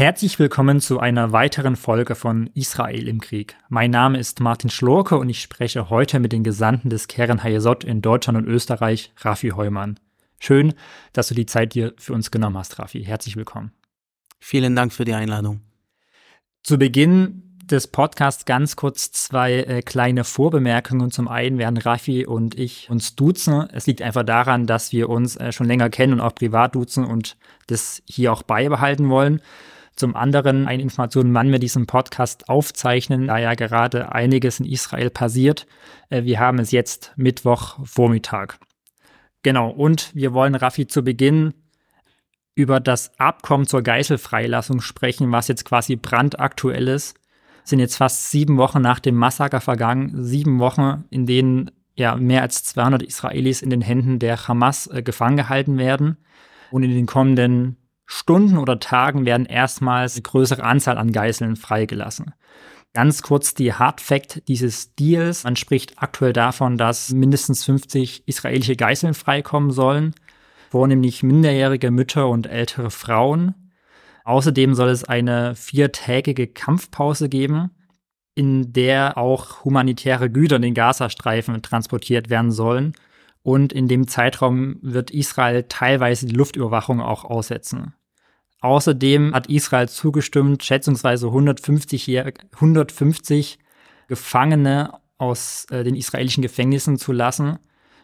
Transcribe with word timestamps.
Herzlich 0.00 0.38
willkommen 0.38 0.80
zu 0.80 0.98
einer 0.98 1.32
weiteren 1.32 1.76
Folge 1.76 2.14
von 2.14 2.48
Israel 2.54 3.06
im 3.06 3.20
Krieg. 3.20 3.56
Mein 3.68 3.90
Name 3.90 4.18
ist 4.18 4.40
Martin 4.40 4.70
Schlorke 4.70 5.18
und 5.18 5.28
ich 5.28 5.42
spreche 5.42 5.90
heute 5.90 6.20
mit 6.20 6.32
den 6.32 6.42
Gesandten 6.42 6.88
des 6.88 7.06
Keren 7.06 7.42
Hayesot 7.42 7.84
in 7.84 8.00
Deutschland 8.00 8.38
und 8.38 8.48
Österreich, 8.48 9.12
Rafi 9.18 9.50
Heumann. 9.50 10.00
Schön, 10.38 10.72
dass 11.12 11.28
du 11.28 11.34
die 11.34 11.44
Zeit 11.44 11.74
dir 11.74 11.92
für 11.98 12.14
uns 12.14 12.30
genommen 12.30 12.56
hast, 12.56 12.78
Rafi. 12.78 13.04
Herzlich 13.04 13.36
willkommen. 13.36 13.72
Vielen 14.38 14.74
Dank 14.74 14.94
für 14.94 15.04
die 15.04 15.12
Einladung. 15.12 15.60
Zu 16.62 16.78
Beginn 16.78 17.58
des 17.62 17.86
Podcasts 17.86 18.46
ganz 18.46 18.76
kurz 18.76 19.12
zwei 19.12 19.52
äh, 19.52 19.82
kleine 19.82 20.24
Vorbemerkungen. 20.24 21.10
Zum 21.10 21.28
einen 21.28 21.58
werden 21.58 21.76
Rafi 21.76 22.24
und 22.24 22.58
ich 22.58 22.88
uns 22.88 23.16
duzen. 23.16 23.68
Es 23.70 23.86
liegt 23.86 24.00
einfach 24.00 24.24
daran, 24.24 24.66
dass 24.66 24.92
wir 24.92 25.10
uns 25.10 25.36
äh, 25.36 25.52
schon 25.52 25.66
länger 25.66 25.90
kennen 25.90 26.14
und 26.14 26.20
auch 26.22 26.34
privat 26.34 26.74
duzen 26.74 27.04
und 27.04 27.36
das 27.66 28.02
hier 28.06 28.32
auch 28.32 28.42
beibehalten 28.42 29.10
wollen. 29.10 29.42
Zum 30.00 30.16
anderen 30.16 30.66
eine 30.66 30.82
Information, 30.82 31.34
wann 31.34 31.52
wir 31.52 31.58
diesen 31.58 31.84
Podcast 31.84 32.48
aufzeichnen, 32.48 33.26
da 33.26 33.36
ja 33.36 33.52
gerade 33.52 34.12
einiges 34.12 34.58
in 34.58 34.64
Israel 34.64 35.10
passiert. 35.10 35.66
Äh, 36.08 36.24
wir 36.24 36.40
haben 36.40 36.58
es 36.58 36.70
jetzt 36.70 37.12
Mittwochvormittag. 37.16 38.54
Genau, 39.42 39.68
und 39.68 40.10
wir 40.14 40.32
wollen 40.32 40.54
Raffi 40.54 40.86
zu 40.86 41.04
Beginn 41.04 41.52
über 42.54 42.80
das 42.80 43.12
Abkommen 43.20 43.66
zur 43.66 43.82
Geiselfreilassung 43.82 44.80
sprechen, 44.80 45.32
was 45.32 45.48
jetzt 45.48 45.66
quasi 45.66 45.96
brandaktuell 45.96 46.88
ist. 46.88 47.18
Es 47.62 47.68
sind 47.68 47.80
jetzt 47.80 47.98
fast 47.98 48.30
sieben 48.30 48.56
Wochen 48.56 48.80
nach 48.80 49.00
dem 49.00 49.16
Massaker 49.16 49.60
vergangen, 49.60 50.12
sieben 50.24 50.60
Wochen, 50.60 51.04
in 51.10 51.26
denen 51.26 51.72
ja 51.94 52.16
mehr 52.16 52.40
als 52.40 52.64
200 52.64 53.02
Israelis 53.02 53.60
in 53.60 53.68
den 53.68 53.82
Händen 53.82 54.18
der 54.18 54.48
Hamas 54.48 54.86
äh, 54.86 55.02
gefangen 55.02 55.36
gehalten 55.36 55.76
werden. 55.76 56.16
Und 56.70 56.84
in 56.84 56.90
den 56.90 57.04
kommenden 57.04 57.76
Stunden 58.12 58.58
oder 58.58 58.80
Tagen 58.80 59.24
werden 59.24 59.46
erstmals 59.46 60.16
eine 60.16 60.22
größere 60.22 60.64
Anzahl 60.64 60.98
an 60.98 61.12
Geiseln 61.12 61.54
freigelassen. 61.54 62.34
Ganz 62.92 63.22
kurz 63.22 63.54
die 63.54 63.72
Hard 63.72 64.00
Fact 64.00 64.48
dieses 64.48 64.96
Deals. 64.96 65.44
Man 65.44 65.54
spricht 65.54 66.02
aktuell 66.02 66.32
davon, 66.32 66.76
dass 66.76 67.12
mindestens 67.12 67.64
50 67.64 68.26
israelische 68.26 68.74
Geiseln 68.74 69.14
freikommen 69.14 69.70
sollen, 69.70 70.12
vornehmlich 70.70 71.22
minderjährige 71.22 71.92
Mütter 71.92 72.28
und 72.28 72.48
ältere 72.48 72.90
Frauen. 72.90 73.54
Außerdem 74.24 74.74
soll 74.74 74.88
es 74.88 75.04
eine 75.04 75.54
viertägige 75.54 76.48
Kampfpause 76.48 77.28
geben, 77.28 77.70
in 78.34 78.72
der 78.72 79.18
auch 79.18 79.64
humanitäre 79.64 80.30
Güter 80.30 80.56
in 80.56 80.62
den 80.62 80.74
Gazastreifen 80.74 81.62
transportiert 81.62 82.28
werden 82.28 82.50
sollen. 82.50 82.92
Und 83.42 83.72
in 83.72 83.86
dem 83.86 84.08
Zeitraum 84.08 84.78
wird 84.82 85.12
Israel 85.12 85.66
teilweise 85.68 86.26
die 86.26 86.34
Luftüberwachung 86.34 87.00
auch 87.00 87.24
aussetzen. 87.24 87.94
Außerdem 88.60 89.34
hat 89.34 89.48
Israel 89.48 89.88
zugestimmt, 89.88 90.62
schätzungsweise 90.62 91.26
150, 91.28 92.18
150 92.54 93.58
Gefangene 94.08 95.00
aus 95.18 95.66
äh, 95.70 95.84
den 95.84 95.94
israelischen 95.94 96.42
Gefängnissen 96.42 96.98
zu 96.98 97.12
lassen, 97.12 97.58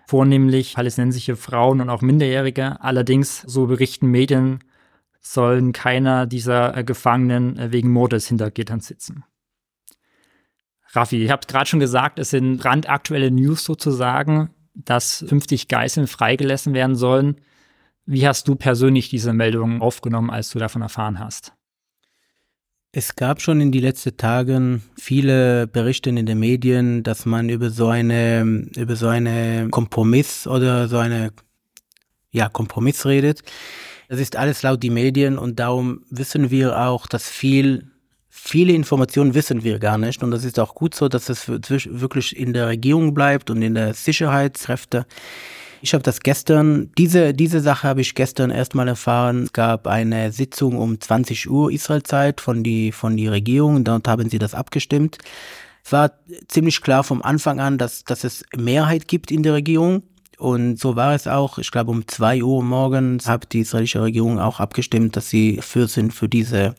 vornehmlich 0.07 0.75
palästinensische 0.75 1.37
Frauen 1.37 1.81
und 1.81 1.91
auch 1.91 2.01
Minderjährige. 2.01 2.81
Allerdings, 2.81 3.43
so 3.43 3.67
berichten 3.67 4.07
Medien, 4.07 4.61
sollen 5.21 5.73
keiner 5.73 6.27
dieser 6.27 6.77
äh, 6.77 6.85
Gefangenen 6.85 7.59
äh, 7.59 7.73
wegen 7.73 7.91
Mordes 7.91 8.29
hinter 8.29 8.51
Gittern 8.51 8.81
sitzen. 8.81 9.25
Raffi, 10.93 11.23
ich 11.23 11.31
habe 11.31 11.47
gerade 11.47 11.69
schon 11.69 11.81
gesagt, 11.81 12.19
es 12.19 12.31
sind 12.31 12.59
brandaktuelle 12.59 13.31
News 13.31 13.65
sozusagen, 13.65 14.51
dass 14.75 15.25
50 15.29 15.69
Geiseln 15.69 16.07
freigelassen 16.07 16.75
werden 16.75 16.97
sollen. 16.97 17.41
Wie 18.07 18.27
hast 18.27 18.47
du 18.47 18.55
persönlich 18.55 19.09
diese 19.09 19.33
Meldung 19.33 19.83
aufgenommen, 19.83 20.31
als 20.31 20.51
du 20.51 20.61
davon 20.61 20.81
erfahren 20.81 21.19
hast? 21.19 21.53
Es 22.93 23.17
gab 23.17 23.43
schon 23.43 23.61
in 23.61 23.73
den 23.73 23.83
letzten 23.83 24.17
Tagen 24.17 24.83
viele 24.97 25.67
Berichte 25.67 26.09
in 26.09 26.25
den 26.25 26.39
Medien, 26.39 27.03
dass 27.03 27.27
man 27.27 27.49
über 27.49 27.69
so 27.69 27.89
eine, 27.89 28.69
über 28.77 28.95
so 28.95 29.09
eine 29.09 29.69
Kompromiss 29.71 30.47
oder 30.47 30.87
so 30.87 30.99
eine, 30.99 31.33
ja, 32.31 32.49
Kompromiss 32.49 33.05
redet. 33.05 33.43
Das 34.09 34.21
ist 34.21 34.37
alles 34.37 34.63
laut 34.63 34.85
die 34.85 34.91
Medien 34.91 35.37
und 35.37 35.59
darum 35.59 36.05
wissen 36.09 36.51
wir 36.53 36.79
auch, 36.79 37.09
dass 37.09 37.29
viel, 37.29 37.91
viele 38.29 38.73
Informationen 38.73 39.35
wissen 39.35 39.65
wir 39.65 39.81
gar 39.81 39.99
nicht 39.99 40.23
und 40.23 40.31
das 40.31 40.45
ist 40.45 40.61
auch 40.61 40.77
gut 40.77 40.95
so, 40.95 41.09
dass 41.09 41.29
es 41.29 41.49
wirklich 41.49 42.37
in 42.37 42.53
der 42.53 42.69
Regierung 42.69 43.15
bleibt 43.15 43.51
und 43.51 43.63
in 43.63 43.75
der 43.75 43.95
Sicherheitskräfte. 43.95 45.07
Ich 45.87 45.95
habe 45.95 46.03
das 46.03 46.19
gestern, 46.19 46.91
diese, 46.99 47.33
diese 47.33 47.61
Sache 47.61 47.87
habe 47.87 48.01
ich 48.01 48.17
gestern 48.17 48.51
erstmal 48.51 48.89
erfahren. 48.89 49.45
Es 49.45 49.53
gab 49.53 49.87
eine 49.87 50.33
Sitzung 50.33 50.79
um 50.79 51.01
20 51.01 51.49
Uhr 51.49 51.71
Israelzeit 51.71 52.41
von 52.41 52.65
die, 52.65 52.91
von 52.91 53.17
die 53.17 53.29
Regierung. 53.29 53.85
Dort 53.85 54.09
haben 54.09 54.29
sie 54.29 54.41
das 54.41 54.53
abgestimmt. 54.53 55.19
Es 55.85 55.93
war 55.93 56.11
ziemlich 56.49 56.83
klar 56.83 57.05
vom 57.05 57.23
Anfang 57.23 57.61
an, 57.61 57.79
dass, 57.79 58.03
dass 58.03 58.25
es 58.25 58.45
Mehrheit 58.57 59.07
gibt 59.07 59.31
in 59.31 59.45
der 59.45 59.53
Regierung. 59.55 60.03
Und 60.39 60.81
so 60.81 60.97
war 60.97 61.15
es 61.15 61.29
auch. 61.29 61.57
Ich 61.59 61.71
glaube, 61.71 61.93
um 61.93 62.09
zwei 62.09 62.43
Uhr 62.43 62.65
morgens 62.65 63.29
hat 63.29 63.53
die 63.53 63.61
israelische 63.61 64.03
Regierung 64.03 64.41
auch 64.41 64.59
abgestimmt, 64.59 65.15
dass 65.15 65.31
sie 65.31 65.61
für 65.63 65.87
sind 65.87 66.13
für 66.13 66.29
diese, 66.29 66.75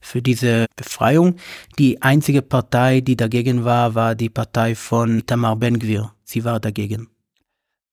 für 0.00 0.22
diese 0.22 0.66
Befreiung. 0.76 1.34
Die 1.80 2.00
einzige 2.00 2.42
Partei, 2.42 3.00
die 3.00 3.16
dagegen 3.16 3.64
war, 3.64 3.96
war 3.96 4.14
die 4.14 4.30
Partei 4.30 4.76
von 4.76 5.26
Tamar 5.26 5.56
Ben-Gvir. 5.56 6.12
Sie 6.22 6.44
war 6.44 6.60
dagegen. 6.60 7.08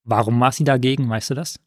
Warum 0.10 0.40
war 0.40 0.52
sie 0.52 0.64
dagegen, 0.64 1.10
weißt 1.10 1.30
du 1.30 1.36
das? 1.36 1.60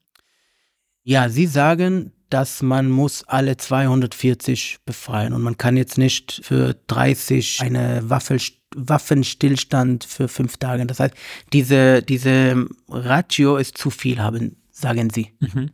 Ja, 1.05 1.29
sie 1.29 1.47
sagen, 1.47 2.13
dass 2.29 2.63
man 2.63 2.91
muss 2.91 3.25
alle 3.25 3.57
240 3.57 4.79
befreien 4.85 5.33
und 5.33 5.43
man 5.43 5.59
kann 5.59 5.77
jetzt 5.77 5.99
nicht 5.99 6.41
für 6.45 6.75
30 6.87 7.61
eine 7.61 8.09
Waffe, 8.09 8.39
Waffenstillstand 8.75 10.05
für 10.05 10.29
fünf 10.29 10.57
Tage. 10.57 10.87
Das 10.87 10.99
heißt, 10.99 11.15
diese, 11.53 12.03
diese 12.03 12.67
Ratio 12.89 13.59
ist 13.59 13.77
zu 13.77 13.91
viel, 13.91 14.19
haben, 14.19 14.57
sagen 14.71 15.11
sie. 15.11 15.33
Mhm. 15.41 15.71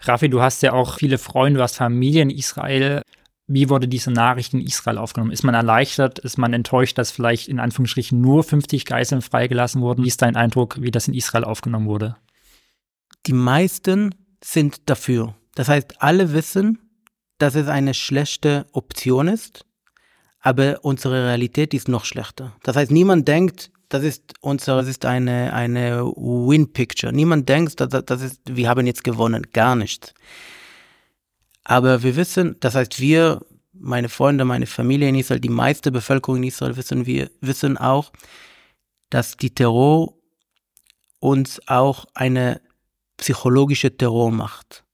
Rafi, 0.00 0.28
du 0.28 0.40
hast 0.40 0.62
ja 0.62 0.72
auch 0.72 0.98
viele 0.98 1.18
Freunde, 1.18 1.58
du 1.58 1.62
hast 1.64 1.76
Familie 1.76 2.22
in 2.22 2.30
Israel. 2.30 3.02
Wie 3.48 3.68
wurde 3.68 3.86
diese 3.86 4.10
Nachricht 4.10 4.54
in 4.54 4.60
Israel 4.60 4.98
aufgenommen? 4.98 5.30
Ist 5.30 5.44
man 5.44 5.54
erleichtert? 5.54 6.18
Ist 6.18 6.36
man 6.36 6.52
enttäuscht, 6.52 6.98
dass 6.98 7.12
vielleicht 7.12 7.48
in 7.48 7.60
Anführungsstrichen 7.60 8.20
nur 8.20 8.42
50 8.42 8.84
Geiseln 8.84 9.22
freigelassen 9.22 9.82
wurden? 9.82 10.02
Wie 10.02 10.08
ist 10.08 10.22
dein 10.22 10.34
Eindruck, 10.34 10.80
wie 10.80 10.90
das 10.90 11.06
in 11.06 11.14
Israel 11.14 11.44
aufgenommen 11.44 11.86
wurde? 11.86 12.16
Die 13.26 13.32
meisten 13.32 14.14
sind 14.42 14.88
dafür. 14.90 15.36
Das 15.54 15.68
heißt, 15.68 16.02
alle 16.02 16.32
wissen, 16.32 16.78
dass 17.38 17.54
es 17.54 17.68
eine 17.68 17.94
schlechte 17.94 18.66
Option 18.72 19.28
ist, 19.28 19.64
aber 20.40 20.84
unsere 20.84 21.26
Realität 21.26 21.72
ist 21.74 21.88
noch 21.88 22.04
schlechter. 22.04 22.56
Das 22.62 22.76
heißt, 22.76 22.90
niemand 22.90 23.28
denkt, 23.28 23.70
das 23.88 24.02
ist 24.02 24.34
unser, 24.40 24.76
das 24.76 24.88
ist 24.88 25.04
eine, 25.04 25.52
eine 25.52 26.04
Win-Picture. 26.04 27.12
Niemand 27.12 27.48
denkt, 27.48 27.80
dass, 27.80 27.90
das 28.04 28.22
ist, 28.22 28.40
wir 28.44 28.68
haben 28.68 28.86
jetzt 28.86 29.04
gewonnen. 29.04 29.46
Gar 29.52 29.76
nichts. 29.76 30.14
Aber 31.68 32.04
wir 32.04 32.14
wissen, 32.14 32.54
das 32.60 32.76
heißt, 32.76 33.00
wir, 33.00 33.44
meine 33.72 34.08
Freunde, 34.08 34.44
meine 34.44 34.66
Familie 34.66 35.08
in 35.08 35.16
Israel, 35.16 35.40
die 35.40 35.48
meiste 35.48 35.90
Bevölkerung 35.90 36.36
in 36.36 36.44
Israel 36.44 36.76
wissen 36.76 37.06
wir, 37.06 37.28
wissen 37.40 37.76
auch, 37.76 38.12
dass 39.10 39.36
die 39.36 39.50
Terror 39.52 40.14
uns 41.18 41.60
auch 41.66 42.04
eine 42.14 42.60
psychologische 43.16 43.96
Terror 43.96 44.30
macht. 44.30 44.84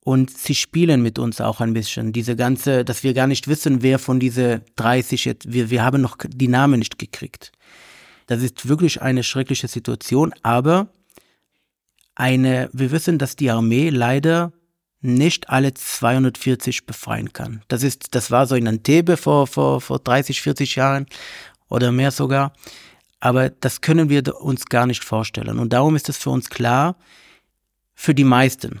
Und 0.00 0.36
sie 0.36 0.56
spielen 0.56 1.00
mit 1.00 1.20
uns 1.20 1.40
auch 1.40 1.60
ein 1.60 1.74
bisschen. 1.74 2.12
Diese 2.12 2.34
ganze, 2.34 2.84
dass 2.84 3.04
wir 3.04 3.14
gar 3.14 3.28
nicht 3.28 3.46
wissen, 3.46 3.82
wer 3.82 4.00
von 4.00 4.18
diese 4.18 4.62
30 4.74 5.26
jetzt, 5.26 5.52
wir, 5.52 5.70
wir 5.70 5.84
haben 5.84 6.02
noch 6.02 6.16
die 6.26 6.48
Namen 6.48 6.80
nicht 6.80 6.98
gekriegt. 6.98 7.52
Das 8.26 8.42
ist 8.42 8.68
wirklich 8.68 9.00
eine 9.00 9.22
schreckliche 9.22 9.68
Situation, 9.68 10.34
aber 10.42 10.88
eine, 12.16 12.68
wir 12.72 12.90
wissen, 12.90 13.18
dass 13.18 13.36
die 13.36 13.52
Armee 13.52 13.90
leider 13.90 14.52
nicht 15.04 15.50
alle 15.50 15.74
240 15.74 16.86
befreien 16.86 17.32
kann. 17.32 17.62
Das 17.68 17.82
ist, 17.82 18.14
das 18.14 18.30
war 18.30 18.46
so 18.46 18.54
in 18.54 18.66
Antebe 18.66 19.16
vor, 19.16 19.46
vor, 19.46 19.80
vor 19.80 19.98
30, 19.98 20.40
40 20.40 20.76
Jahren 20.76 21.06
oder 21.68 21.92
mehr 21.92 22.10
sogar. 22.10 22.54
Aber 23.20 23.50
das 23.50 23.82
können 23.82 24.08
wir 24.08 24.40
uns 24.40 24.64
gar 24.66 24.86
nicht 24.86 25.04
vorstellen. 25.04 25.58
Und 25.58 25.72
darum 25.72 25.94
ist 25.94 26.08
es 26.08 26.16
für 26.16 26.30
uns 26.30 26.48
klar, 26.48 26.96
für 27.94 28.14
die 28.14 28.24
meisten, 28.24 28.80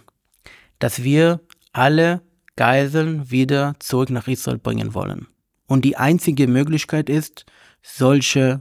dass 0.78 1.02
wir 1.02 1.40
alle 1.72 2.22
Geiseln 2.56 3.30
wieder 3.30 3.74
zurück 3.78 4.10
nach 4.10 4.26
Israel 4.26 4.58
bringen 4.58 4.94
wollen. 4.94 5.26
Und 5.66 5.84
die 5.84 5.96
einzige 5.96 6.46
Möglichkeit 6.46 7.10
ist, 7.10 7.44
solche 7.82 8.60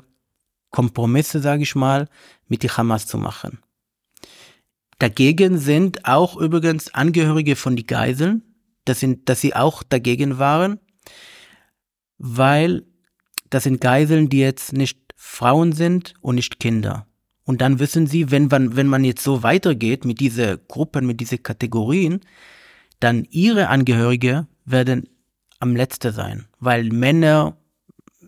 Kompromisse, 0.70 1.40
sage 1.40 1.64
ich 1.64 1.76
mal, 1.76 2.10
mit 2.48 2.64
die 2.64 2.70
Hamas 2.70 3.08
zu 3.08 3.18
machen. 3.18 3.63
Dagegen 5.04 5.58
sind 5.58 6.06
auch 6.06 6.38
übrigens 6.38 6.94
Angehörige 6.94 7.58
von 7.58 7.76
die 7.76 7.86
Geiseln, 7.86 8.42
dass, 8.86 9.02
sind, 9.02 9.28
dass 9.28 9.42
sie 9.42 9.54
auch 9.54 9.84
dagegen 9.84 10.40
waren, 10.40 10.80
weil 12.18 12.86
das 13.50 13.64
sind 13.64 13.82
Geiseln, 13.82 14.30
die 14.30 14.40
jetzt 14.40 14.72
nicht 14.72 14.98
Frauen 15.18 15.74
sind 15.74 16.14
und 16.22 16.36
nicht 16.36 16.58
Kinder. 16.58 17.06
Und 17.44 17.60
dann 17.60 17.80
wissen 17.80 18.08
sie, 18.08 18.32
wenn 18.32 18.48
man, 18.48 18.78
wenn 18.78 18.88
man 18.88 19.04
jetzt 19.04 19.26
so 19.26 19.44
weitergeht 19.44 20.06
mit 20.06 20.22
diesen 20.22 20.60
Gruppen, 20.70 21.06
mit 21.06 21.20
diesen 21.20 21.44
Kategorien, 21.44 22.22
dann 23.02 23.28
ihre 23.30 23.68
Angehörige 23.68 24.48
werden 24.64 25.10
am 25.60 25.76
letzten 25.76 26.14
sein, 26.14 26.46
weil 26.62 26.86
Männer, 26.94 27.58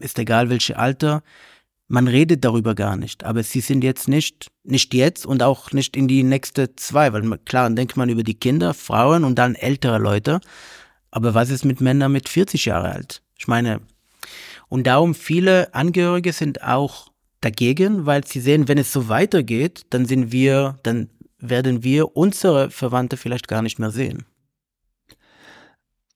ist 0.02 0.20
egal 0.20 0.50
welche 0.50 0.78
Alter, 0.78 1.24
man 1.88 2.08
redet 2.08 2.44
darüber 2.44 2.74
gar 2.74 2.96
nicht, 2.96 3.24
aber 3.24 3.44
sie 3.44 3.62
sind 3.62 3.84
jetzt 3.84 4.08
nicht, 4.08 4.48
nicht 4.64 4.94
jetzt 4.94 5.26
und 5.26 5.44
auch 5.44 5.72
nicht 5.72 5.96
in 5.96 6.08
die 6.08 6.24
nächste 6.24 6.76
zwei, 6.76 7.14
weil 7.14 7.22
klar, 7.40 7.66
dann 7.66 7.76
denkt 7.76 7.96
man 7.96 8.10
über 8.10 8.24
die 8.24 8.40
Kinder, 8.40 8.74
Frauen 8.74 9.24
und 9.24 9.36
dann 9.36 9.56
ältere 9.56 10.00
Leute. 10.00 10.40
Aber 11.12 11.34
was 11.34 11.50
ist 11.50 11.64
mit 11.64 11.82
Männern 11.82 12.12
mit 12.12 12.28
40 12.28 12.66
Jahre 12.66 12.92
alt? 12.92 13.22
Ich 13.38 13.48
meine, 13.48 13.82
und 14.68 14.88
darum 14.88 15.14
viele 15.14 15.74
Angehörige 15.74 16.34
sind 16.34 16.64
auch 16.64 17.12
dagegen, 17.42 18.06
weil 18.06 18.26
sie 18.26 18.40
sehen, 18.40 18.68
wenn 18.68 18.80
es 18.80 18.92
so 18.92 19.08
weitergeht, 19.08 19.86
dann 19.92 20.06
sind 20.06 20.32
wir, 20.32 20.78
dann 20.84 21.10
werden 21.38 21.84
wir 21.84 22.18
unsere 22.18 22.72
Verwandte 22.72 23.18
vielleicht 23.18 23.48
gar 23.48 23.62
nicht 23.62 23.78
mehr 23.78 23.92
sehen. 23.92 24.26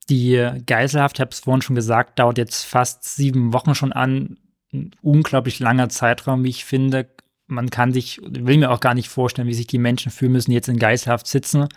Die 0.10 0.50
Geiselhaft, 0.66 1.18
ich 1.18 1.22
habe 1.22 1.32
es 1.32 1.42
vorhin 1.42 1.62
schon 1.62 1.76
gesagt, 1.76 2.18
dauert 2.18 2.40
jetzt 2.40 2.64
fast 2.64 3.04
sieben 3.04 3.54
Wochen 3.54 3.76
schon 3.76 3.94
an 3.94 4.38
ein 4.74 4.92
unglaublich 5.02 5.60
langer 5.60 5.90
Zeitraum, 5.90 6.44
wie 6.44 6.50
ich 6.50 6.66
finde. 6.66 7.10
Man 7.48 7.70
kann 7.70 7.92
sich, 7.92 8.22
will 8.24 8.58
mir 8.58 8.72
auch 8.72 8.80
gar 8.80 8.94
nicht 8.94 9.10
vorstellen, 9.10 9.48
wie 9.48 9.54
sich 9.54 9.68
die 9.68 9.80
Menschen 9.80 10.12
fühlen 10.12 10.34
müssen, 10.34 10.52
jetzt 10.52 10.70
in 10.70 10.78
Geiselhaft 10.78 11.28
sitzen. 11.28 11.68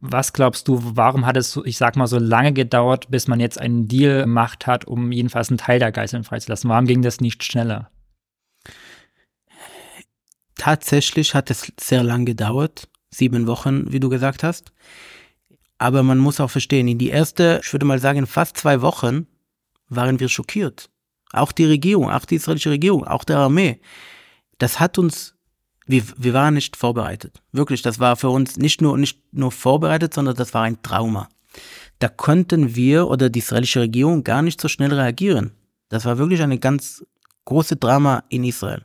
Was 0.00 0.32
glaubst 0.32 0.68
du, 0.68 0.80
warum 0.82 1.24
hat 1.24 1.36
es, 1.36 1.58
ich 1.64 1.78
sag 1.78 1.96
mal, 1.96 2.06
so 2.06 2.18
lange 2.18 2.52
gedauert, 2.52 3.10
bis 3.10 3.28
man 3.28 3.40
jetzt 3.40 3.58
einen 3.58 3.88
Deal 3.88 4.22
gemacht 4.22 4.66
hat, 4.66 4.84
um 4.84 5.12
jedenfalls 5.12 5.48
einen 5.48 5.58
Teil 5.58 5.78
der 5.78 5.92
Geiseln 5.92 6.24
freizulassen? 6.24 6.68
Warum 6.68 6.86
ging 6.86 7.02
das 7.02 7.20
nicht 7.20 7.44
schneller? 7.44 7.90
Tatsächlich 10.56 11.34
hat 11.34 11.50
es 11.50 11.72
sehr 11.78 12.02
lange 12.02 12.24
gedauert, 12.24 12.88
sieben 13.10 13.46
Wochen, 13.46 13.92
wie 13.92 14.00
du 14.00 14.08
gesagt 14.08 14.42
hast. 14.42 14.72
Aber 15.78 16.02
man 16.02 16.18
muss 16.18 16.40
auch 16.40 16.50
verstehen, 16.50 16.88
in 16.88 16.98
die 16.98 17.10
erste, 17.10 17.60
ich 17.62 17.72
würde 17.72 17.86
mal 17.86 17.98
sagen, 17.98 18.26
fast 18.26 18.56
zwei 18.56 18.80
Wochen 18.80 19.26
waren 19.88 20.20
wir 20.20 20.28
schockiert. 20.28 20.90
Auch 21.36 21.52
die 21.52 21.66
Regierung, 21.66 22.10
auch 22.10 22.24
die 22.24 22.36
israelische 22.36 22.70
Regierung, 22.70 23.06
auch 23.06 23.24
der 23.24 23.38
Armee. 23.38 23.80
Das 24.58 24.80
hat 24.80 24.98
uns, 24.98 25.34
wir, 25.86 26.02
wir 26.16 26.32
waren 26.32 26.54
nicht 26.54 26.76
vorbereitet. 26.76 27.42
Wirklich, 27.52 27.82
das 27.82 27.98
war 28.00 28.16
für 28.16 28.30
uns 28.30 28.56
nicht 28.56 28.80
nur, 28.80 28.96
nicht 28.98 29.20
nur 29.32 29.52
vorbereitet, 29.52 30.14
sondern 30.14 30.36
das 30.36 30.54
war 30.54 30.62
ein 30.62 30.82
Trauma. 30.82 31.28
Da 31.98 32.08
konnten 32.08 32.74
wir 32.74 33.08
oder 33.08 33.30
die 33.30 33.38
israelische 33.38 33.80
Regierung 33.80 34.24
gar 34.24 34.42
nicht 34.42 34.60
so 34.60 34.68
schnell 34.68 34.92
reagieren. 34.92 35.52
Das 35.88 36.04
war 36.04 36.18
wirklich 36.18 36.42
eine 36.42 36.58
ganz 36.58 37.04
große 37.44 37.76
Drama 37.76 38.24
in 38.28 38.44
Israel. 38.44 38.82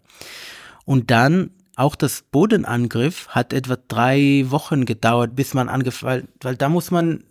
Und 0.85 1.11
dann 1.11 1.51
auch 1.75 1.95
das 1.95 2.21
Bodenangriff 2.21 3.27
hat 3.29 3.53
etwa 3.53 3.77
drei 3.87 4.45
Wochen 4.47 4.85
gedauert, 4.85 5.35
bis 5.35 5.53
man 5.53 5.69
angefangen, 5.69 6.27
weil 6.41 6.55
da 6.55 6.69
muss 6.69 6.91
man 6.91 7.23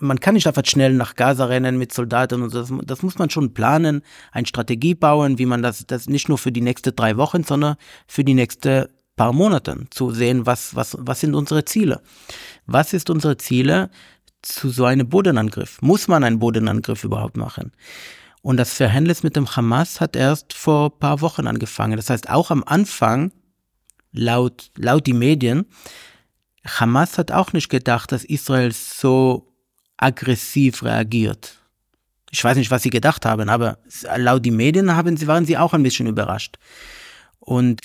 man 0.00 0.20
kann 0.20 0.34
nicht 0.34 0.46
einfach 0.46 0.64
schnell 0.66 0.92
nach 0.94 1.14
Gaza 1.14 1.46
rennen 1.46 1.78
mit 1.78 1.92
Soldaten 1.92 2.42
und 2.42 2.50
so. 2.50 2.60
Das, 2.60 2.72
das, 2.84 3.02
muss 3.02 3.18
man 3.18 3.30
schon 3.30 3.54
planen, 3.54 4.02
eine 4.32 4.46
Strategie 4.46 4.94
bauen, 4.94 5.38
wie 5.38 5.46
man 5.46 5.62
das, 5.62 5.86
das 5.86 6.08
nicht 6.08 6.28
nur 6.28 6.38
für 6.38 6.52
die 6.52 6.60
nächsten 6.60 6.94
drei 6.94 7.16
Wochen, 7.16 7.44
sondern 7.44 7.76
für 8.06 8.24
die 8.24 8.34
nächsten 8.34 8.86
paar 9.16 9.32
Monate 9.32 9.86
zu 9.90 10.10
sehen, 10.10 10.46
was, 10.46 10.74
was, 10.74 10.96
was 10.98 11.20
sind 11.20 11.34
unsere 11.34 11.64
Ziele. 11.64 12.02
Was 12.66 12.92
ist 12.92 13.10
unsere 13.10 13.36
Ziele 13.36 13.90
zu 14.42 14.70
so 14.70 14.84
einem 14.84 15.08
Bodenangriff? 15.08 15.80
Muss 15.80 16.08
man 16.08 16.24
einen 16.24 16.38
Bodenangriff 16.38 17.04
überhaupt 17.04 17.36
machen? 17.36 17.72
Und 18.42 18.56
das 18.56 18.74
Verhältnis 18.74 19.22
mit 19.22 19.36
dem 19.36 19.56
Hamas 19.56 20.00
hat 20.00 20.16
erst 20.16 20.52
vor 20.52 20.98
paar 20.98 21.20
Wochen 21.20 21.46
angefangen. 21.46 21.96
Das 21.96 22.10
heißt, 22.10 22.28
auch 22.28 22.50
am 22.50 22.64
Anfang, 22.64 23.32
laut, 24.12 24.70
laut 24.76 25.06
die 25.06 25.14
Medien, 25.14 25.66
Hamas 26.66 27.18
hat 27.18 27.30
auch 27.30 27.52
nicht 27.52 27.68
gedacht, 27.68 28.10
dass 28.10 28.24
Israel 28.24 28.72
so 28.72 29.53
aggressiv 30.04 30.82
reagiert. 30.82 31.58
Ich 32.30 32.42
weiß 32.42 32.56
nicht, 32.56 32.70
was 32.70 32.82
sie 32.82 32.90
gedacht 32.90 33.24
haben, 33.24 33.48
aber 33.48 33.78
laut 34.16 34.44
die 34.44 34.50
Medien 34.50 34.94
haben 34.96 35.16
sie, 35.16 35.26
waren 35.26 35.46
sie 35.46 35.56
auch 35.56 35.72
ein 35.72 35.82
bisschen 35.82 36.06
überrascht. 36.06 36.58
Und 37.38 37.80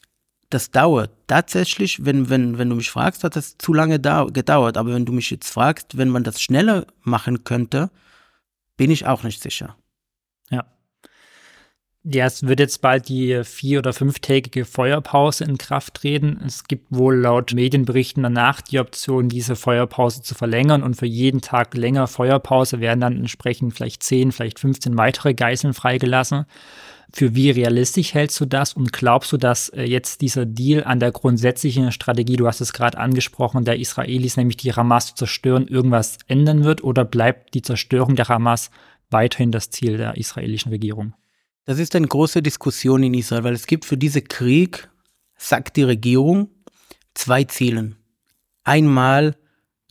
das 0.50 0.72
dauert. 0.72 1.12
Tatsächlich, 1.28 2.04
wenn, 2.04 2.30
wenn, 2.30 2.58
wenn 2.58 2.70
du 2.70 2.76
mich 2.76 2.90
fragst, 2.90 3.24
hat 3.24 3.36
das 3.36 3.58
zu 3.58 3.74
lange 3.74 4.00
gedauert. 4.00 4.78
Aber 4.78 4.94
wenn 4.94 5.06
du 5.06 5.14
mich 5.14 5.30
jetzt 5.30 5.54
fragst, 5.54 5.98
wenn 5.98 6.10
man 6.10 6.24
das 6.24 6.42
schneller 6.42 6.88
machen 7.04 7.44
könnte, 7.44 7.92
bin 8.76 8.90
ich 8.90 9.06
auch 9.06 9.24
nicht 9.24 9.42
sicher. 9.42 9.76
Ja. 12.12 12.26
Es 12.26 12.48
wird 12.48 12.60
jetzt 12.60 12.82
bald 12.82 13.08
die 13.08 13.44
vier- 13.44 13.80
oder 13.80 13.94
fünftägige 13.94 14.66
Feuerpause 14.66 15.44
in 15.44 15.60
Kraft 15.60 15.94
treten. 15.94 16.42
Es 16.44 16.64
gibt 16.64 16.86
wohl 16.90 17.16
laut 17.16 17.54
Medienberichten 17.54 18.24
danach 18.24 18.62
die 18.62 18.80
Option, 18.80 19.30
diese 19.30 19.56
Feuerpause 19.56 20.24
zu 20.24 20.34
verlängern 20.34 20.82
und 20.82 20.96
für 20.96 21.06
jeden 21.06 21.42
Tag 21.42 21.76
länger 21.76 22.08
Feuerpause 22.08 22.80
werden 22.80 23.00
dann 23.00 23.18
entsprechend 23.18 23.76
vielleicht 23.76 24.02
10, 24.02 24.32
vielleicht 24.32 24.60
15 24.60 24.98
weitere 24.98 25.36
Geiseln 25.36 25.76
freigelassen. 25.76 26.46
Für 27.14 27.36
wie 27.36 27.52
realistisch 27.52 28.14
hältst 28.16 28.40
du 28.40 28.46
das 28.46 28.74
und 28.74 28.92
glaubst 28.92 29.32
du, 29.32 29.38
dass 29.38 29.70
äh, 29.70 29.84
jetzt 29.84 30.22
dieser 30.22 30.46
Deal 30.46 30.84
an 30.84 31.00
der 31.00 31.12
grundsätzlichen 31.12 31.92
Strategie, 31.92 32.38
du 32.38 32.48
hast 32.48 32.62
es 32.62 32.74
gerade 32.74 32.98
angesprochen, 32.98 33.66
der 33.66 33.80
Israelis, 33.80 34.38
nämlich 34.38 34.58
die 34.58 34.74
Hamas 34.74 35.08
zu 35.08 35.16
zerstören, 35.16 35.68
irgendwas 35.68 36.18
ändern 36.28 36.64
wird 36.64 36.84
oder 36.84 37.06
bleibt 37.06 37.54
die 37.54 37.62
Zerstörung 37.64 38.16
der 38.16 38.28
Hamas 38.28 38.70
weiterhin 39.10 39.52
das 39.52 39.70
Ziel 39.72 39.98
der 39.98 40.18
israelischen 40.18 40.72
Regierung? 40.72 41.14
Das 41.70 41.78
ist 41.78 41.96
eine 41.96 42.08
große 42.08 42.42
Diskussion 42.42 43.04
in 43.04 43.14
Israel, 43.14 43.44
weil 43.44 43.54
es 43.54 43.68
gibt 43.68 43.86
für 43.86 43.96
diesen 43.96 44.28
Krieg, 44.28 44.90
sagt 45.38 45.78
die 45.78 45.84
Regierung, 45.84 46.50
zwei 47.14 47.44
Ziele. 47.44 47.96
Einmal 48.64 49.38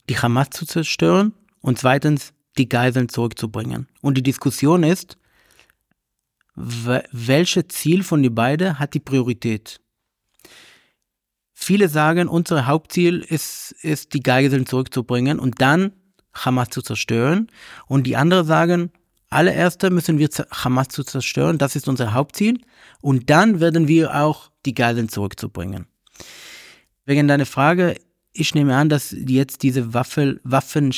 die 0.08 0.19
Hamas 0.19 0.50
zu 0.50 0.66
zerstören 0.66 1.34
und 1.60 1.78
zweitens 1.78 2.32
die 2.56 2.69
Geiseln 2.69 3.08
zurückzubringen. 3.08 3.86
Und 4.00 4.19
die 4.19 4.25
Diskussion 4.25 4.82
ist, 4.82 5.19
welches 6.56 7.69
Ziel 7.69 8.02
von 8.02 8.25
den 8.25 8.34
beiden 8.34 8.80
hat 8.80 8.94
die 8.94 8.98
Priorität? 8.98 9.80
Viele 11.54 11.88
sagen, 11.88 12.26
unser 12.26 12.66
Hauptziel 12.66 13.20
ist, 13.20 13.70
ist 13.82 14.14
die 14.14 14.25
Geiseln 14.25 14.66
zurückzubringen 14.66 15.38
und 15.38 15.60
dann 15.60 15.92
Hamas 16.34 16.70
zu 16.70 16.82
zerstören. 16.82 17.46
Und 17.86 18.08
die 18.08 18.16
anderen 18.16 18.48
sagen, 18.48 18.90
allererster 19.30 19.90
müssen 19.90 20.19
wir 20.19 20.28
Hamas 20.50 20.88
zu 20.88 21.04
zerstören, 21.04 21.58
das 21.58 21.76
ist 21.76 21.88
unser 21.88 22.14
Hauptziel. 22.14 22.60
Und 23.00 23.30
dann 23.30 23.60
werden 23.60 23.88
wir 23.88 24.14
auch 24.14 24.50
die 24.66 24.75
Geiseln 24.75 25.08
zurückzubringen. 25.08 25.86
Wegen 27.04 27.28
deiner 27.28 27.47
Frage, 27.47 27.97
ich 28.32 28.54
nehme 28.54 28.76
an, 28.76 28.88
dass 28.88 29.12
jetzt 29.12 29.62
diese 29.62 29.94
Waffe, 29.94 30.40
Waffen, 30.44 30.94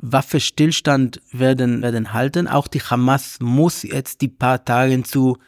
Waffenstillstand 0.00 1.20
werden, 1.30 1.82
werden 1.82 2.12
halten. 2.12 2.48
Auch 2.48 2.68
die 2.68 2.80
Hamas 2.80 3.38
muss 3.40 3.82
jetzt 3.82 4.20
die 4.20 4.28
paar 4.28 4.64
Tage 4.64 5.02
zu 5.02 5.38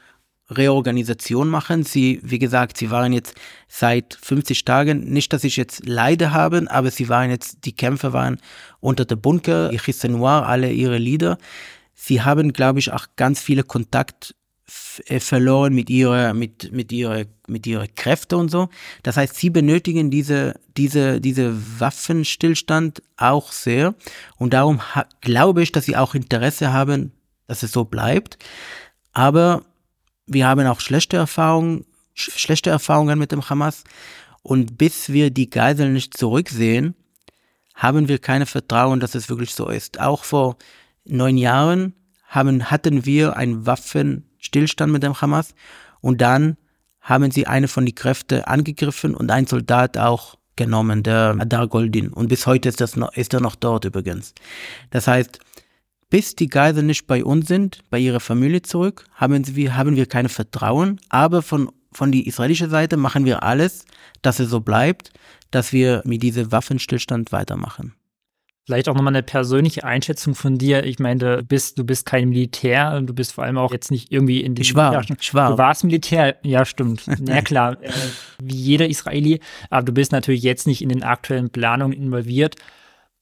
Reorganisation 0.51 1.49
machen. 1.49 1.85
Sie, 1.85 2.21
wie 2.23 2.39
gesagt, 2.39 2.77
sie 2.77 2.91
waren 2.91 3.13
jetzt 3.13 3.35
seit 3.67 4.19
50 4.21 4.65
Tagen, 4.65 5.05
nicht, 5.11 5.33
dass 5.33 5.43
ich 5.43 5.57
jetzt 5.57 5.87
Leide 5.87 6.33
habe, 6.33 6.67
aber 6.69 6.91
sie 6.91 7.09
waren 7.09 7.31
jetzt, 7.31 7.65
die 7.65 7.75
Kämpfe 7.75 8.13
waren 8.13 8.39
unter 8.81 9.05
der 9.05 9.17
Bunker, 9.17 9.71
Chisse 9.71 10.09
Noir, 10.09 10.47
alle 10.47 10.71
ihre 10.71 10.99
Lieder 10.99 11.39
sie 12.07 12.23
haben, 12.23 12.53
glaube 12.53 12.79
ich, 12.79 12.93
auch 12.93 13.07
ganz 13.17 13.41
viele 13.41 13.63
Kontakt 13.63 14.35
äh, 15.07 15.21
verloren 15.21 15.75
mit 15.75 15.91
ihrer, 15.91 16.35
mit, 16.35 16.73
mit 16.73 16.93
ihrer, 16.93 17.25
mit 17.47 17.67
ihrer 17.67 17.87
Kräfte 17.87 18.37
und 18.37 18.51
so. 18.51 18.69
Das 19.03 19.17
heißt, 19.17 19.37
sie 19.37 19.51
benötigen 19.51 20.11
diese, 20.11 20.59
diese, 20.77 21.21
diese 21.21 21.55
Waffenstillstand 21.81 23.03
auch 23.17 23.53
sehr. 23.53 23.95
Und 24.37 24.55
darum 24.55 24.81
glaube 25.21 25.63
ich, 25.63 25.73
dass 25.73 25.85
sie 25.85 25.97
auch 25.97 26.15
Interesse 26.15 26.73
haben, 26.73 27.13
dass 27.47 27.63
es 27.63 27.73
so 27.73 27.85
bleibt. 27.85 28.39
Aber 29.13 29.63
wir 30.27 30.47
haben 30.47 30.67
auch 30.67 30.81
schlechte 30.81 31.17
Erfahrungen, 31.17 31.85
schlechte 32.15 32.71
Erfahrungen 32.71 33.19
mit 33.19 33.33
dem 33.33 33.49
Hamas. 33.49 33.85
Und 34.43 34.77
bis 34.79 35.11
wir 35.11 35.31
die 35.31 35.51
Geiseln 35.51 35.95
nicht 35.95 36.17
zurücksehen, 36.17 36.95
haben 37.75 38.09
wir 38.09 38.19
keine 38.19 38.47
Vertrauen, 38.47 39.01
dass 39.01 39.15
es 39.15 39.29
wirklich 39.29 39.55
so 39.55 39.69
ist. 39.69 40.01
Auch 40.01 40.25
vor 40.25 40.57
neun 41.05 41.37
Jahren 41.37 41.95
haben, 42.27 42.71
hatten 42.71 43.05
wir 43.05 43.37
einen 43.37 43.67
Waffenstillstand 43.67 44.93
mit 44.93 45.03
dem 45.03 45.21
Hamas 45.21 45.55
und 46.01 46.21
dann 46.21 46.57
haben 47.01 47.31
sie 47.31 47.47
eine 47.47 47.69
von 47.69 47.85
den 47.85 47.95
Kräften 47.95 48.43
angegriffen 48.43 49.15
und 49.15 49.31
ein 49.31 49.47
Soldat 49.47 49.99
auch 49.99 50.37
genommen, 50.57 51.03
der 51.03 51.37
Adar 51.39 51.69
Goldin. 51.69 52.09
Und 52.09 52.29
bis 52.29 52.47
heute 52.47 52.69
ist, 52.69 52.81
das 52.81 52.97
noch, 52.97 53.13
ist 53.15 53.35
er 53.35 53.41
noch 53.41 53.57
dort 53.57 53.85
übrigens. 53.85 54.35
Das 54.91 55.07
heißt, 55.07 55.39
bis 56.11 56.35
die 56.37 56.49
Geiseln 56.49 56.87
nicht 56.87 57.07
bei 57.07 57.25
uns 57.25 57.49
sind, 57.49 57.81
bei 57.91 57.99
ihrer 57.99 58.21
Familie 58.21 58.63
zurück, 58.63 59.07
haben, 59.15 59.45
sie, 59.45 59.73
haben 59.73 59.97
wir 59.97 60.07
keine 60.07 60.29
Vertrauen. 60.29 61.01
Aber 61.09 61.43
von, 61.43 61.71
von 61.93 62.13
der 62.13 62.27
israelischen 62.27 62.71
Seite 62.71 62.97
machen 62.97 63.25
wir 63.25 63.43
alles, 63.43 63.85
dass 64.23 64.39
es 64.39 64.49
so 64.49 64.61
bleibt, 64.61 65.13
dass 65.51 65.73
wir 65.73 66.03
mit 66.05 66.23
diesem 66.23 66.53
Waffenstillstand 66.53 67.33
weitermachen. 67.33 67.95
Vielleicht 68.67 68.89
auch 68.89 68.95
nochmal 68.95 69.13
eine 69.13 69.23
persönliche 69.23 69.85
Einschätzung 69.85 70.35
von 70.35 70.57
dir. 70.57 70.85
Ich 70.85 70.99
meine, 70.99 71.19
du 71.19 71.43
bist, 71.43 71.79
du 71.79 71.85
bist 71.85 72.07
kein 72.07 72.31
Militär, 72.31 72.99
du 73.03 73.13
bist 73.13 73.33
vor 73.33 73.45
allem 73.45 73.59
auch 73.59 73.73
jetzt 73.73 73.91
nicht 73.91 74.11
irgendwie 74.11 74.41
in 74.41 74.55
den 74.55 74.63
Ich 74.63 74.75
war, 74.75 75.05
ich 75.21 75.35
war. 75.35 75.51
Du 75.51 75.59
warst 75.59 75.85
Militär, 75.85 76.37
ja 76.43 76.65
stimmt. 76.65 77.03
ja 77.29 77.43
klar, 77.43 77.77
äh, 77.83 77.91
wie 78.43 78.57
jeder 78.57 78.89
Israeli, 78.89 79.41
aber 79.69 79.85
du 79.85 79.93
bist 79.93 80.13
natürlich 80.13 80.43
jetzt 80.43 80.67
nicht 80.67 80.81
in 80.81 80.89
den 80.89 81.03
aktuellen 81.03 81.51
Planungen 81.51 81.93
involviert. 81.93 82.57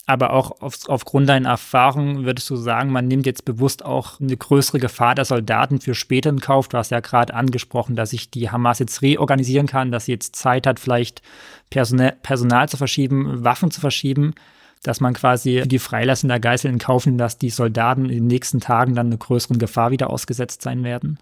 Aber 0.06 0.32
auch 0.32 0.60
auf, 0.60 0.78
aufgrund 0.88 1.28
deiner 1.28 1.50
Erfahrung 1.50 2.24
würdest 2.24 2.50
du 2.50 2.56
sagen, 2.56 2.90
man 2.90 3.06
nimmt 3.06 3.24
jetzt 3.24 3.44
bewusst 3.44 3.84
auch 3.84 4.20
eine 4.20 4.36
größere 4.36 4.78
Gefahr 4.78 5.14
der 5.14 5.24
Soldaten 5.24 5.80
für 5.80 5.94
später 5.94 6.30
in 6.30 6.40
Kauf. 6.40 6.68
Du 6.68 6.76
hast 6.76 6.90
ja 6.90 7.00
gerade 7.00 7.34
angesprochen, 7.34 7.94
dass 7.94 8.10
sich 8.10 8.30
die 8.30 8.50
Hamas 8.50 8.80
jetzt 8.80 9.02
reorganisieren 9.02 9.68
kann, 9.68 9.92
dass 9.92 10.06
sie 10.06 10.12
jetzt 10.12 10.34
Zeit 10.34 10.66
hat, 10.66 10.80
vielleicht 10.80 11.22
Personal, 11.70 12.16
Personal 12.22 12.68
zu 12.68 12.76
verschieben, 12.76 13.44
Waffen 13.44 13.70
zu 13.70 13.80
verschieben, 13.80 14.34
dass 14.82 15.00
man 15.00 15.14
quasi 15.14 15.62
die 15.66 15.78
Freilassung 15.78 16.28
der 16.28 16.40
Geiseln 16.40 16.78
in 16.80 17.18
dass 17.18 17.38
die 17.38 17.50
Soldaten 17.50 18.06
in 18.06 18.10
den 18.10 18.26
nächsten 18.26 18.60
Tagen 18.60 18.94
dann 18.94 19.06
einer 19.06 19.16
größeren 19.16 19.58
Gefahr 19.58 19.90
wieder 19.90 20.10
ausgesetzt 20.10 20.62
sein 20.62 20.82
werden. 20.82 21.18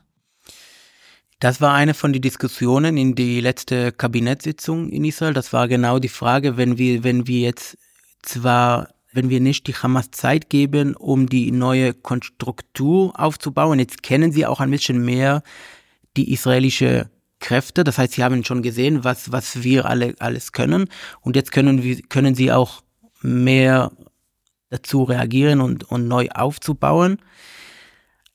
Das 1.40 1.60
war 1.60 1.72
eine 1.72 1.94
von 1.94 2.12
den 2.12 2.22
Diskussionen 2.22 2.96
in 2.96 3.14
die 3.14 3.40
letzte 3.40 3.92
Kabinettssitzung 3.92 4.90
in 4.90 5.04
Israel. 5.04 5.32
Das 5.32 5.52
war 5.52 5.68
genau 5.68 5.98
die 5.98 6.08
Frage, 6.08 6.58
wenn 6.58 6.76
wir, 6.76 7.02
wenn 7.02 7.26
wir 7.26 7.40
jetzt 7.40 7.78
zwar, 8.22 8.88
wenn 9.12 9.30
wir 9.30 9.40
nicht 9.40 9.66
die 9.66 9.74
Hamas 9.74 10.10
Zeit 10.10 10.50
geben, 10.50 10.94
um 10.94 11.28
die 11.28 11.50
neue 11.50 11.94
Konstruktur 11.94 13.18
aufzubauen, 13.18 13.78
jetzt 13.78 14.02
kennen 14.02 14.32
sie 14.32 14.44
auch 14.44 14.60
ein 14.60 14.70
bisschen 14.70 15.02
mehr 15.02 15.42
die 16.16 16.30
israelische 16.30 17.10
Kräfte. 17.38 17.84
Das 17.84 17.96
heißt, 17.96 18.14
sie 18.14 18.24
haben 18.24 18.44
schon 18.44 18.60
gesehen, 18.62 19.02
was, 19.04 19.32
was 19.32 19.62
wir 19.62 19.86
alle 19.86 20.14
alles 20.18 20.52
können. 20.52 20.88
Und 21.22 21.36
jetzt 21.36 21.52
können 21.52 21.82
wir, 21.82 22.02
können 22.02 22.34
sie 22.34 22.52
auch 22.52 22.82
mehr 23.22 23.92
dazu 24.70 25.02
reagieren 25.02 25.60
und, 25.60 25.84
und 25.84 26.08
neu 26.08 26.28
aufzubauen. 26.30 27.18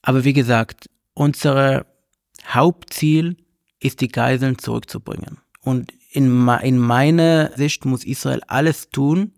Aber 0.01 0.23
wie 0.23 0.33
gesagt, 0.33 0.89
unser 1.13 1.85
Hauptziel 2.47 3.37
ist, 3.79 4.01
die 4.01 4.09
Geiseln 4.09 4.57
zurückzubringen. 4.57 5.37
Und 5.61 5.91
in, 6.11 6.47
in 6.47 6.77
meiner 6.77 7.51
Sicht 7.55 7.85
muss 7.85 8.03
Israel 8.03 8.41
alles 8.47 8.89
tun, 8.89 9.33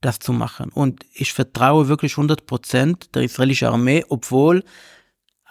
das 0.00 0.18
zu 0.18 0.32
machen. 0.32 0.70
Und 0.70 1.04
ich 1.12 1.32
vertraue 1.32 1.88
wirklich 1.88 2.12
100 2.12 2.46
Prozent 2.46 3.14
der 3.14 3.22
israelischen 3.22 3.68
Armee, 3.68 4.04
obwohl 4.08 4.64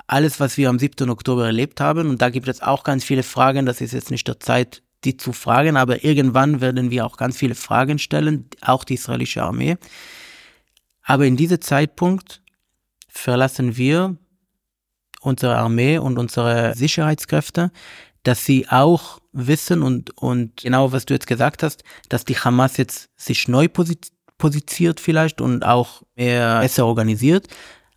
alles, 0.07 0.39
was 0.39 0.57
wir 0.57 0.69
am 0.69 0.79
7. 0.79 1.09
Oktober 1.09 1.45
erlebt 1.45 1.81
haben, 1.81 2.09
und 2.09 2.21
da 2.21 2.29
gibt 2.29 2.47
es 2.47 2.61
auch 2.61 2.83
ganz 2.83 3.03
viele 3.03 3.23
Fragen, 3.23 3.65
das 3.65 3.81
ist 3.81 3.93
jetzt 3.93 4.11
nicht 4.11 4.27
der 4.27 4.39
Zeit, 4.39 4.81
die 5.03 5.17
zu 5.17 5.33
fragen, 5.33 5.77
aber 5.77 6.03
irgendwann 6.03 6.61
werden 6.61 6.91
wir 6.91 7.05
auch 7.05 7.17
ganz 7.17 7.37
viele 7.37 7.55
Fragen 7.55 7.99
stellen, 7.99 8.49
auch 8.61 8.83
die 8.83 8.95
israelische 8.95 9.43
Armee. 9.43 9.77
Aber 11.03 11.25
in 11.25 11.37
diesem 11.37 11.61
Zeitpunkt 11.61 12.41
verlassen 13.07 13.77
wir 13.77 14.17
unsere 15.21 15.57
Armee 15.57 15.97
und 15.97 16.17
unsere 16.17 16.75
Sicherheitskräfte, 16.75 17.71
dass 18.23 18.45
sie 18.45 18.67
auch 18.69 19.19
wissen 19.31 19.81
und, 19.81 20.17
und 20.17 20.57
genau 20.57 20.91
was 20.91 21.05
du 21.05 21.13
jetzt 21.13 21.27
gesagt 21.27 21.63
hast, 21.63 21.83
dass 22.09 22.25
die 22.25 22.37
Hamas 22.37 22.77
jetzt 22.77 23.09
sich 23.15 23.47
neu 23.47 23.67
positioniert 24.37 24.99
vielleicht 24.99 25.41
und 25.41 25.63
auch 25.63 26.03
mehr 26.15 26.59
besser 26.59 26.85
organisiert. 26.85 27.47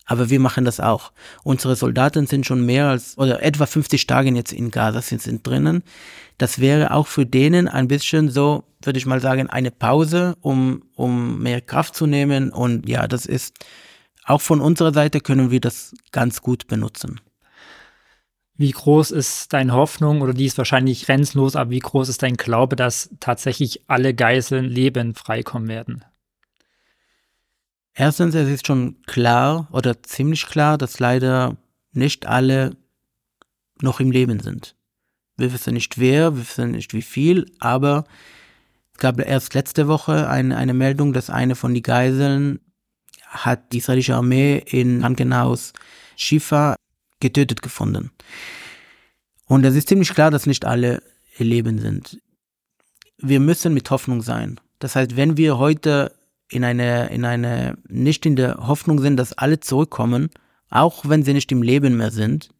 Aber 0.05 0.31
wir 0.31 0.41
machen 0.41 0.65
das 0.65 0.81
auch. 0.81 1.13
Unsere 1.45 1.77
Soldaten 1.77 2.27
sind 2.27 2.45
schon 2.45 2.67
mehr 2.67 2.89
als, 2.89 3.17
oder 3.19 3.43
etwa 3.43 3.67
50 3.67 4.07
Tage 4.07 4.31
jetzt 4.31 4.53
in 4.53 4.71
Gaza 4.71 5.01
sind, 5.01 5.23
sind 5.23 5.47
drinnen. 5.47 5.85
Das 6.39 6.59
wäre 6.59 6.93
auch 6.93 7.07
für 7.07 7.27
denen 7.27 7.69
ein 7.69 7.89
bisschen 7.89 8.31
so, 8.31 8.65
würde 8.83 8.99
ich 8.99 9.07
mal 9.07 9.21
sagen, 9.21 9.49
eine 9.49 9.71
Pause, 9.71 10.37
um, 10.41 10.83
um 10.95 11.41
mehr 11.43 11.61
Kraft 11.61 11.95
zu 11.95 12.07
nehmen. 12.07 12.51
Und 12.51 12.89
ja, 12.89 13.07
das 13.07 13.27
ist, 13.27 13.55
auch 14.25 14.41
von 14.41 14.61
unserer 14.61 14.93
Seite 14.93 15.21
können 15.21 15.51
wir 15.51 15.61
das 15.61 15.95
ganz 16.11 16.43
gut 16.43 16.67
benutzen. 16.67 17.21
Wie 18.55 18.71
groß 18.71 19.11
ist 19.11 19.53
deine 19.53 19.73
Hoffnung, 19.73 20.21
oder 20.21 20.35
die 20.35 20.47
ist 20.47 20.59
wahrscheinlich 20.59 21.07
grenzlos, 21.07 21.57
aber 21.57 21.71
wie 21.71 21.79
groß 21.79 22.09
ist 22.09 22.23
dein 22.23 22.37
Glaube, 22.37 22.77
dass 22.77 23.11
tatsächlich 23.19 23.89
alle 23.89 24.15
Geiseln 24.15 24.67
lebend 24.67 25.19
freikommen 25.19 25.69
werden? 25.69 26.05
Erstens, 27.95 28.35
es 28.35 28.49
ist 28.49 28.67
schon 28.67 29.03
klar 29.07 29.69
oder 29.73 30.03
ziemlich 30.03 30.47
klar, 30.47 30.79
dass 30.79 30.99
leider 30.99 31.57
nicht 31.93 32.27
alle 32.27 32.77
noch 33.81 34.01
im 34.01 34.11
Leben 34.11 34.41
sind. 34.41 34.75
Wir 35.37 35.53
wissen 35.53 35.75
nicht 35.75 35.99
wer, 35.99 36.35
wir 36.35 36.43
wissen 36.43 36.73
nicht 36.73 36.95
wie 36.95 37.03
viel, 37.03 37.51
aber 37.59 38.05
es 38.93 38.99
gab 38.99 39.19
erst 39.19 39.55
letzte 39.55 39.89
Woche 39.89 40.29
eine, 40.29 40.57
eine 40.57 40.75
Meldung, 40.75 41.12
dass 41.12 41.31
eine 41.31 41.55
von 41.55 41.75
den 41.75 41.83
Geiseln 41.83 42.61
hat 43.27 43.73
die 43.73 43.79
israelische 43.79 44.15
Armee 44.15 44.62
in 44.67 45.01
Krankenhaus 45.01 45.73
Shifa 46.17 46.77
getötet 47.21 47.62
gefunden. 47.62 48.11
Und 49.47 49.65
es 49.65 49.75
ist 49.75 49.89
ziemlich 49.89 50.12
klar, 50.12 50.31
dass 50.31 50.47
nicht 50.47 50.65
alle 50.65 51.03
Leben 51.39 51.79
sind. 51.79 52.21
Wir 53.19 53.41
müssen 53.41 53.75
mit 53.75 53.91
Hoffnung 53.91 54.23
sein. 54.23 54.61
Das 54.79 54.97
heißt, 54.97 55.17
wenn 55.17 55.37
wir 55.37 55.59
heute 55.59 56.12
in 56.49 56.65
eine, 56.65 57.09
in 57.11 57.25
eine, 57.25 57.79
nicht 57.89 58.27
in 58.27 58.37
der 58.37 58.67
Hoffnung 58.67 59.01
sind, 59.01 59.17
dass 59.17 59.33
alle 59.33 59.61
zurückkommen, 59.61 60.31
auch 60.69 61.09
wenn 61.09 61.23
sie 61.23 61.33
nicht 61.33 61.51
im 61.53 61.62
Leben 61.62 61.97
mehr 61.97 62.11
sind, 62.11 62.51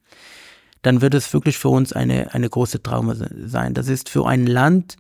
dann 0.83 1.01
wird 1.01 1.15
es 1.15 1.33
wirklich 1.33 1.57
für 1.59 1.69
uns 1.69 1.93
eine, 1.93 2.35
eine 2.35 2.51
große 2.51 2.83
Trauma 2.83 3.15
sein. 3.15 3.73
Das 3.73 3.89
ist 3.89 4.09
für 4.09 4.27
ein 4.27 4.47
Land 4.47 4.97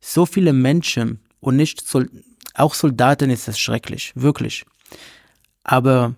so 0.00 0.26
viele 0.26 0.52
Menschen 0.52 1.20
und 1.40 1.56
nicht, 1.56 1.86
Sol 1.86 2.08
auch 2.54 2.74
Soldaten 2.74 3.30
ist 3.30 3.46
das 3.46 3.58
schrecklich, 3.58 4.12
wirklich. 4.16 4.64
Aber 5.62 6.16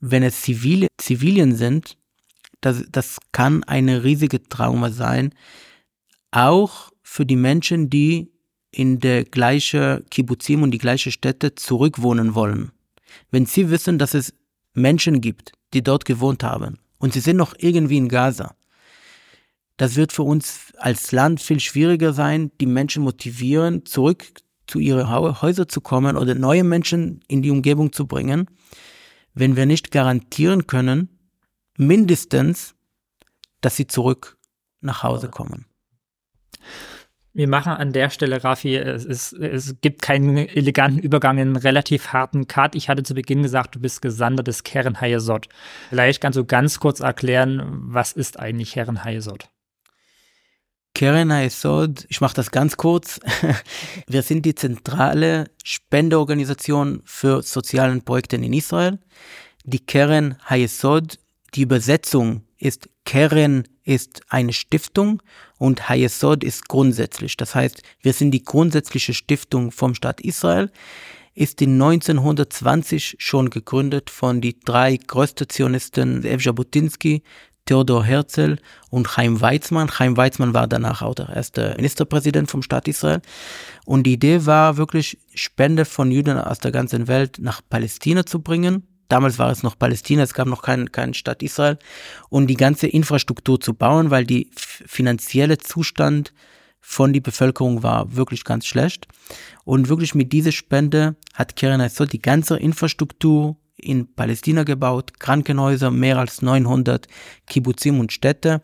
wenn 0.00 0.22
es 0.22 0.42
Zivile, 0.42 0.88
Zivilien 0.98 1.54
sind, 1.54 1.96
das, 2.60 2.84
das 2.90 3.18
kann 3.32 3.64
eine 3.64 4.04
riesige 4.04 4.42
Trauma 4.42 4.90
sein, 4.90 5.34
auch 6.32 6.90
für 7.02 7.24
die 7.24 7.36
Menschen, 7.36 7.88
die 7.88 8.30
in 8.70 9.00
der 9.00 9.24
gleiche 9.24 10.04
Kibbuzim 10.10 10.62
und 10.62 10.72
die 10.72 10.78
gleiche 10.78 11.12
Städte 11.12 11.54
zurückwohnen 11.54 12.34
wollen. 12.34 12.72
Wenn 13.30 13.46
sie 13.46 13.70
wissen, 13.70 13.98
dass 13.98 14.12
es 14.12 14.34
Menschen 14.74 15.20
gibt, 15.20 15.52
die 15.72 15.82
dort 15.82 16.04
gewohnt 16.04 16.42
haben 16.42 16.78
und 17.04 17.12
sie 17.12 17.20
sind 17.20 17.36
noch 17.36 17.54
irgendwie 17.58 17.98
in 17.98 18.08
Gaza, 18.08 18.56
das 19.76 19.96
wird 19.96 20.10
für 20.10 20.22
uns 20.22 20.72
als 20.78 21.12
Land 21.12 21.42
viel 21.42 21.60
schwieriger 21.60 22.14
sein, 22.14 22.50
die 22.62 22.66
Menschen 22.66 23.02
motivieren, 23.02 23.84
zurück 23.84 24.24
zu 24.66 24.78
ihren 24.78 25.10
Häusern 25.10 25.68
zu 25.68 25.82
kommen 25.82 26.16
oder 26.16 26.34
neue 26.34 26.64
Menschen 26.64 27.20
in 27.28 27.42
die 27.42 27.50
Umgebung 27.50 27.92
zu 27.92 28.06
bringen, 28.06 28.48
wenn 29.34 29.54
wir 29.54 29.66
nicht 29.66 29.90
garantieren 29.90 30.66
können, 30.66 31.10
mindestens, 31.76 32.74
dass 33.60 33.76
sie 33.76 33.86
zurück 33.86 34.38
nach 34.80 35.02
Hause 35.02 35.28
kommen. 35.28 35.66
Wir 37.36 37.48
machen 37.48 37.72
an 37.72 37.92
der 37.92 38.10
Stelle, 38.10 38.44
Rafi, 38.44 38.76
es, 38.76 39.04
ist, 39.04 39.32
es 39.32 39.74
gibt 39.80 40.02
keinen 40.02 40.36
eleganten 40.36 41.00
Übergang 41.00 41.36
in 41.38 41.48
einen 41.48 41.56
relativ 41.56 42.12
harten 42.12 42.46
Cut. 42.46 42.76
Ich 42.76 42.88
hatte 42.88 43.02
zu 43.02 43.14
Beginn 43.14 43.42
gesagt, 43.42 43.74
du 43.74 43.80
bist 43.80 44.02
Gesandter 44.02 44.44
des 44.44 44.62
Keren 44.62 45.00
Hayesod. 45.00 45.48
Vielleicht 45.88 46.20
kannst 46.20 46.38
du 46.38 46.44
ganz 46.44 46.78
kurz 46.78 47.00
erklären, 47.00 47.62
was 47.66 48.12
ist 48.12 48.38
eigentlich 48.38 48.74
Keren 48.74 49.02
Hayesod? 49.02 49.48
Keren 50.94 51.32
Hayesod, 51.32 52.06
ich 52.08 52.20
mache 52.20 52.36
das 52.36 52.52
ganz 52.52 52.76
kurz. 52.76 53.18
Wir 54.06 54.22
sind 54.22 54.46
die 54.46 54.54
zentrale 54.54 55.50
Spendeorganisation 55.64 57.02
für 57.04 57.42
soziale 57.42 58.00
Projekte 58.00 58.36
in 58.36 58.52
Israel. 58.52 59.00
Die 59.64 59.84
Keren 59.84 60.36
Hayesod, 60.48 61.18
die 61.54 61.62
Übersetzung 61.62 62.44
ist 62.58 62.88
Keren 63.04 63.64
ist 63.84 64.22
eine 64.28 64.52
Stiftung 64.52 65.22
und 65.58 65.88
Hayesod 65.88 66.42
ist 66.42 66.68
grundsätzlich. 66.68 67.36
Das 67.36 67.54
heißt, 67.54 67.82
wir 68.00 68.12
sind 68.12 68.30
die 68.30 68.42
grundsätzliche 68.42 69.14
Stiftung 69.14 69.70
vom 69.70 69.94
Staat 69.94 70.20
Israel, 70.20 70.70
ist 71.34 71.60
in 71.62 71.80
1920 71.80 73.16
schon 73.18 73.50
gegründet 73.50 74.10
von 74.10 74.40
die 74.40 74.58
drei 74.58 74.96
größten 74.96 75.48
Zionisten, 75.48 76.24
Ev 76.24 76.42
Jabotinsky, 76.42 77.22
Theodor 77.66 78.04
Herzl 78.04 78.58
und 78.90 79.08
Chaim 79.08 79.40
Weizmann. 79.40 79.88
Chaim 79.88 80.16
Weizmann 80.16 80.54
war 80.54 80.68
danach 80.68 81.02
auch 81.02 81.14
der 81.14 81.30
erste 81.30 81.74
Ministerpräsident 81.76 82.50
vom 82.50 82.62
Staat 82.62 82.88
Israel. 82.88 83.22
Und 83.84 84.04
die 84.04 84.12
Idee 84.12 84.44
war 84.46 84.76
wirklich, 84.76 85.18
Spende 85.34 85.84
von 85.84 86.10
Juden 86.10 86.38
aus 86.38 86.58
der 86.58 86.72
ganzen 86.72 87.08
Welt 87.08 87.38
nach 87.40 87.62
Palästina 87.68 88.26
zu 88.26 88.40
bringen 88.40 88.86
damals 89.08 89.38
war 89.38 89.50
es 89.50 89.62
noch 89.62 89.78
Palästina, 89.78 90.22
es 90.22 90.34
gab 90.34 90.48
noch 90.48 90.62
keinen 90.62 90.92
kein 90.92 91.14
Staat 91.14 91.42
Israel, 91.42 91.78
und 92.28 92.46
die 92.48 92.56
ganze 92.56 92.86
Infrastruktur 92.86 93.60
zu 93.60 93.74
bauen, 93.74 94.10
weil 94.10 94.24
die 94.24 94.50
finanzielle 94.54 95.58
Zustand 95.58 96.32
von 96.80 97.12
der 97.12 97.20
Bevölkerung 97.20 97.82
war 97.82 98.14
wirklich 98.14 98.44
ganz 98.44 98.66
schlecht. 98.66 99.08
Und 99.64 99.88
wirklich 99.88 100.14
mit 100.14 100.32
dieser 100.32 100.52
Spende 100.52 101.16
hat 101.32 101.56
Keren 101.56 101.80
Hassot 101.80 102.12
die 102.12 102.20
ganze 102.20 102.58
Infrastruktur 102.58 103.56
in 103.76 104.14
Palästina 104.14 104.64
gebaut, 104.64 105.18
Krankenhäuser, 105.18 105.90
mehr 105.90 106.18
als 106.18 106.42
900 106.42 107.06
Kibbuzim 107.46 108.00
und 108.00 108.12
Städte. 108.12 108.60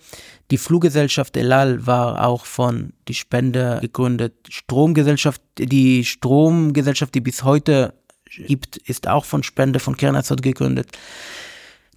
Die 0.51 0.59
Fluggesellschaft 0.59 1.37
Elal 1.37 1.87
war 1.87 2.27
auch 2.27 2.45
von 2.45 2.93
die 3.09 3.15
Spende 3.15 3.79
gegründet. 3.81 4.35
Stromgesellschaft, 4.49 5.43
die 5.59 6.05
Stromgesellschaft, 6.05 7.15
die 7.15 7.21
bis 7.21 7.43
heute 7.43 7.95
gibt, 8.37 8.77
ist 8.77 9.09
auch 9.09 9.25
von 9.25 9.43
Spende 9.43 9.81
von 9.81 9.97
Kernazot 9.97 10.43
gegründet. 10.43 10.91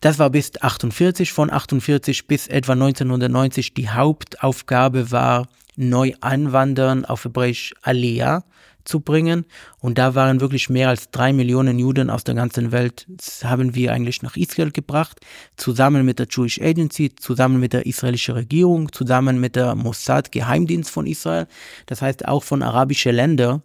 Das 0.02 0.20
war 0.20 0.30
bis 0.30 0.52
48, 0.62 1.32
von 1.32 1.50
48 1.52 2.28
bis 2.28 2.48
etwa 2.48 2.74
1990 2.74 3.74
die 3.74 3.90
Hauptaufgabe 3.90 5.12
war, 5.12 5.48
neu 5.76 6.12
einwandern, 6.22 7.06
auf 7.06 7.24
Hebräisch 7.24 7.74
Aliyah 7.82 8.44
zu 8.86 9.00
bringen. 9.00 9.46
Und 9.80 9.98
da 9.98 10.14
waren 10.16 10.42
wirklich 10.42 10.70
mehr 10.70 10.90
als 10.90 11.10
drei 11.10 11.34
Millionen 11.34 11.80
Juden 11.80 12.10
aus 12.10 12.24
der 12.24 12.36
ganzen 12.36 12.72
Welt, 12.72 13.06
das 13.08 13.46
haben 13.46 13.76
wir 13.76 13.94
eigentlich 13.94 14.22
nach 14.22 14.36
Israel 14.36 14.72
gebracht, 14.72 15.22
zusammen 15.56 16.06
mit 16.06 16.20
der 16.20 16.28
Jewish 16.30 16.60
Agency, 16.60 17.16
zusammen 17.16 17.60
mit 17.60 17.74
der 17.74 17.86
israelischen 17.86 18.36
Regierung, 18.36 18.92
zusammen 18.92 19.40
mit 19.40 19.56
der 19.56 19.76
Mossad 19.76 20.32
Geheimdienst 20.32 20.90
von 20.90 21.08
Israel, 21.08 21.48
das 21.86 22.02
heißt 22.02 22.28
auch 22.28 22.44
von 22.44 22.62
arabischen 22.62 23.16
Ländern. 23.16 23.62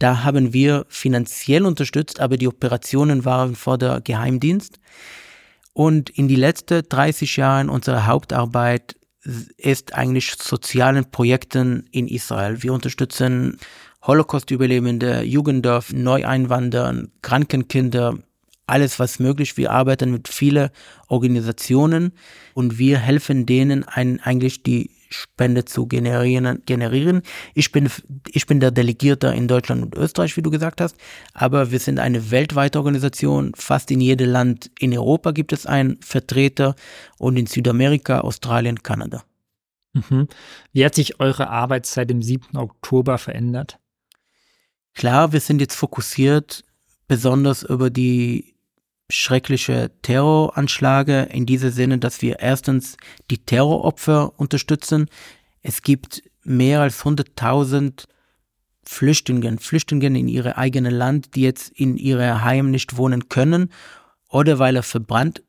Da 0.00 0.24
haben 0.24 0.54
wir 0.54 0.86
finanziell 0.88 1.66
unterstützt, 1.66 2.20
aber 2.20 2.38
die 2.38 2.48
Operationen 2.48 3.26
waren 3.26 3.54
vor 3.54 3.76
der 3.76 4.00
Geheimdienst. 4.00 4.80
Und 5.74 6.08
in 6.10 6.26
die 6.26 6.36
letzten 6.36 6.82
30 6.88 7.36
Jahren 7.36 7.68
unserer 7.68 8.06
Hauptarbeit 8.06 8.96
ist 9.58 9.94
eigentlich 9.94 10.32
sozialen 10.32 11.10
Projekten 11.10 11.86
in 11.92 12.08
Israel. 12.08 12.62
Wir 12.62 12.72
unterstützen 12.72 13.58
Holocaust-Überlebende, 14.02 15.22
Jugenddorf, 15.22 15.92
Neueinwandern, 15.92 17.12
Krankenkinder, 17.20 18.16
alles 18.66 18.98
was 18.98 19.18
möglich. 19.18 19.58
Wir 19.58 19.70
arbeiten 19.70 20.12
mit 20.12 20.28
vielen 20.28 20.70
Organisationen 21.08 22.12
und 22.54 22.78
wir 22.78 22.98
helfen 22.98 23.44
denen 23.44 23.84
ein, 23.84 24.18
eigentlich 24.20 24.62
die 24.62 24.90
Spende 25.10 25.64
zu 25.64 25.86
generieren. 25.86 26.62
generieren. 26.64 27.22
Ich, 27.54 27.72
bin, 27.72 27.90
ich 28.28 28.46
bin 28.46 28.60
der 28.60 28.70
Delegierte 28.70 29.28
in 29.28 29.48
Deutschland 29.48 29.82
und 29.82 29.94
Österreich, 29.96 30.36
wie 30.36 30.42
du 30.42 30.50
gesagt 30.50 30.80
hast, 30.80 30.96
aber 31.34 31.70
wir 31.70 31.80
sind 31.80 31.98
eine 31.98 32.30
weltweite 32.30 32.78
Organisation. 32.78 33.52
Fast 33.56 33.90
in 33.90 34.00
jedem 34.00 34.30
Land 34.30 34.70
in 34.78 34.96
Europa 34.96 35.32
gibt 35.32 35.52
es 35.52 35.66
einen 35.66 36.00
Vertreter 36.00 36.76
und 37.18 37.36
in 37.36 37.46
Südamerika, 37.46 38.20
Australien, 38.20 38.82
Kanada. 38.82 39.24
Mhm. 39.92 40.28
Wie 40.72 40.84
hat 40.84 40.94
sich 40.94 41.18
eure 41.18 41.50
Arbeit 41.50 41.86
seit 41.86 42.10
dem 42.10 42.22
7. 42.22 42.56
Oktober 42.56 43.18
verändert? 43.18 43.78
Klar, 44.94 45.32
wir 45.32 45.40
sind 45.40 45.60
jetzt 45.60 45.74
fokussiert 45.74 46.64
besonders 47.08 47.62
über 47.64 47.90
die 47.90 48.54
schreckliche 49.10 49.90
Terroranschläge 50.02 51.28
in 51.32 51.46
diesem 51.46 51.70
Sinne, 51.70 51.98
dass 51.98 52.22
wir 52.22 52.40
erstens 52.40 52.96
die 53.30 53.38
Terroropfer 53.38 54.38
unterstützen. 54.38 55.06
Es 55.62 55.82
gibt 55.82 56.22
mehr 56.42 56.80
als 56.80 57.04
100.000 57.04 58.04
Flüchtlinge, 58.82 59.58
Flüchtlinge 59.58 60.06
in 60.06 60.28
ihre 60.28 60.56
eigene 60.56 60.90
Land, 60.90 61.34
die 61.34 61.42
jetzt 61.42 61.70
in 61.70 61.96
ihre 61.96 62.42
Heim 62.42 62.70
nicht 62.70 62.96
wohnen 62.96 63.28
können 63.28 63.70
oder 64.28 64.58
weil 64.58 64.76
er 64.76 64.82
verbrannt, 64.82 65.42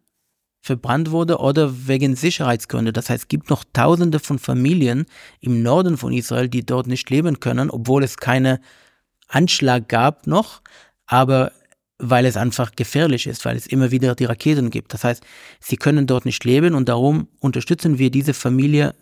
verbrannt 0.62 1.12
wurde 1.12 1.38
oder 1.38 1.88
wegen 1.88 2.16
Sicherheitsgründe. 2.16 2.94
Das 2.94 3.10
heißt, 3.10 3.24
es 3.24 3.28
gibt 3.28 3.50
noch 3.50 3.64
Tausende 3.74 4.20
von 4.20 4.38
Familien 4.38 5.06
im 5.40 5.64
Norden 5.64 5.98
von 5.98 6.14
Israel, 6.14 6.50
die 6.50 6.66
dort 6.66 6.88
nicht 6.88 7.10
leben 7.10 7.40
können, 7.40 7.70
obwohl 7.70 8.04
es 8.04 8.18
keine 8.18 8.60
Anschlag 9.28 9.88
gab 9.88 10.28
noch, 10.28 10.62
aber 11.06 11.52
weil 12.02 12.26
es 12.26 12.36
einfach 12.36 12.72
gefährlich 12.76 13.28
ist, 13.28 13.46
weil 13.46 13.56
es 13.56 13.68
immer 13.68 13.92
wieder 13.92 14.16
die 14.16 14.26
Raketen 14.26 14.72
gibt. 14.72 14.94
Das 14.94 15.04
heißt, 15.04 15.24
sie 15.60 15.78
können 15.78 16.08
dort 16.08 16.26
nicht 16.26 16.44
leben 16.44 16.74
und 16.74 16.90
darum 16.90 17.28
unterstützen 17.40 18.00
wir 18.00 18.10
diese 18.10 18.34
Familie 18.34 18.96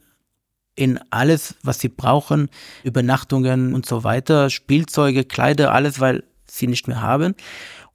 in 0.76 1.00
alles, 1.10 1.56
was 1.64 1.80
sie 1.80 1.90
brauchen, 1.90 2.50
Übernachtungen 2.84 3.74
und 3.74 3.86
so 3.86 4.04
weiter, 4.04 4.50
Spielzeuge, 4.50 5.24
Kleider, 5.24 5.74
alles, 5.74 6.00
weil 6.00 6.24
sie 6.46 6.68
nicht 6.68 6.88
mehr 6.88 7.02
haben. 7.02 7.36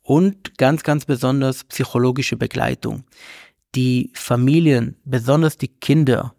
Und 0.03 0.59
ganz, 0.59 0.83
ganz 0.83 1.05
besonders 1.05 1.65
psychologische 1.65 2.37
Begleitung. 2.37 3.05
Die 3.75 4.11
Familien, 4.15 4.97
besonders 5.05 5.57
die 5.59 5.69
Kinder, 5.69 6.35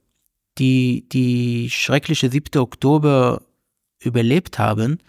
die 0.57 1.07
die 1.09 1.69
schreckliche 1.69 2.29
7. 2.29 2.59
Oktober 2.61 3.41
überlebt 3.99 4.59
haben, 4.59 4.99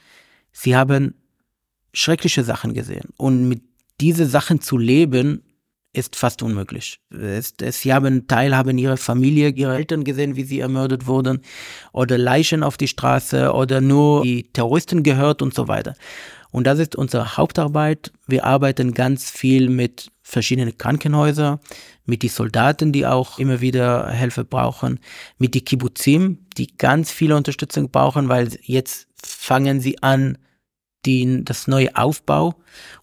sie 0.52 0.74
haben 0.76 1.14
schreckliche 1.96 2.44
Sachen 2.44 2.74
gesehen. 2.74 3.08
Und 3.16 3.48
mit 3.48 3.62
diese 4.00 4.26
Sachen 4.26 4.60
zu 4.60 4.76
leben, 4.76 5.42
ist 5.94 6.14
fast 6.14 6.42
unmöglich. 6.42 7.00
Sie 7.10 7.94
haben 7.94 8.26
Teilhaben 8.26 8.76
ihrer 8.76 8.98
Familie, 8.98 9.48
ihre 9.48 9.76
Eltern 9.76 10.04
gesehen, 10.04 10.36
wie 10.36 10.44
sie 10.44 10.60
ermordet 10.60 11.06
wurden, 11.06 11.40
oder 11.92 12.18
Leichen 12.18 12.62
auf 12.62 12.76
die 12.76 12.88
Straße, 12.88 13.52
oder 13.54 13.80
nur 13.80 14.22
die 14.22 14.42
Terroristen 14.52 15.02
gehört 15.02 15.40
und 15.40 15.54
so 15.54 15.68
weiter. 15.68 15.94
Und 16.50 16.66
das 16.66 16.80
ist 16.80 16.96
unsere 16.96 17.38
Hauptarbeit. 17.38 18.12
Wir 18.26 18.44
arbeiten 18.44 18.92
ganz 18.92 19.30
viel 19.30 19.70
mit 19.70 20.10
verschiedenen 20.22 20.76
Krankenhäusern, 20.76 21.60
mit 22.04 22.22
den 22.22 22.30
Soldaten, 22.30 22.92
die 22.92 23.06
auch 23.06 23.38
immer 23.38 23.62
wieder 23.62 24.10
Hilfe 24.10 24.44
brauchen, 24.44 25.00
mit 25.38 25.54
den 25.54 25.64
Kibbutzim, 25.64 26.46
die 26.58 26.76
ganz 26.76 27.10
viele 27.10 27.36
Unterstützung 27.36 27.90
brauchen, 27.90 28.28
weil 28.28 28.50
jetzt 28.60 29.08
fangen 29.22 29.80
sie 29.80 30.02
an, 30.02 30.36
die, 31.06 31.44
das 31.44 31.66
neue 31.68 31.96
Aufbau 31.96 32.54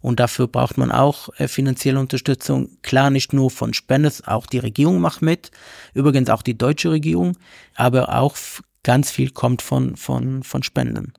und 0.02 0.20
dafür 0.20 0.48
braucht 0.48 0.78
man 0.78 0.92
auch 0.92 1.30
äh, 1.38 1.48
finanzielle 1.48 2.00
Unterstützung. 2.00 2.70
Klar, 2.82 3.10
nicht 3.10 3.34
nur 3.34 3.50
von 3.50 3.74
Spendes, 3.74 4.28
auch 4.28 4.46
die 4.46 4.60
Regierung 4.60 5.00
macht 5.00 5.22
mit, 5.22 5.52
übrigens 5.94 6.30
auch 6.30 6.42
die 6.42 6.58
deutsche 6.58 6.92
Regierung, 6.92 7.38
aber 7.76 8.16
auch 8.16 8.36
ganz 8.84 9.12
viel 9.12 9.32
kommt 9.32 9.62
von, 9.62 9.96
von, 9.96 10.44
von 10.44 10.64
Spenden. 10.64 11.14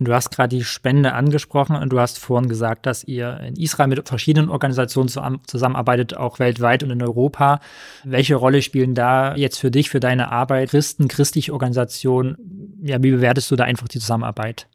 Du 0.00 0.14
hast 0.14 0.30
gerade 0.30 0.56
die 0.56 0.64
Spende 0.64 1.12
angesprochen 1.12 1.74
und 1.74 1.90
du 1.90 1.98
hast 1.98 2.18
vorhin 2.18 2.48
gesagt, 2.48 2.86
dass 2.86 3.02
ihr 3.04 3.40
in 3.40 3.56
Israel 3.56 3.88
mit 3.88 4.08
verschiedenen 4.08 4.48
Organisationen 4.48 5.08
zusammenarbeitet, 5.46 6.16
auch 6.16 6.38
weltweit 6.38 6.84
und 6.84 6.90
in 6.90 7.02
Europa. 7.02 7.60
Welche 8.04 8.36
Rolle 8.36 8.62
spielen 8.62 8.94
da 8.94 9.34
jetzt 9.34 9.58
für 9.58 9.70
dich, 9.70 9.90
für 9.90 10.00
deine 10.00 10.30
Arbeit 10.30 10.70
Christen, 10.70 11.08
christliche 11.08 11.52
Organisationen? 11.52 12.78
Ja, 12.82 13.02
wie 13.02 13.10
bewertest 13.10 13.50
du 13.50 13.56
da 13.56 13.64
einfach 13.64 13.88
die 13.88 13.98
Zusammenarbeit? 13.98 14.68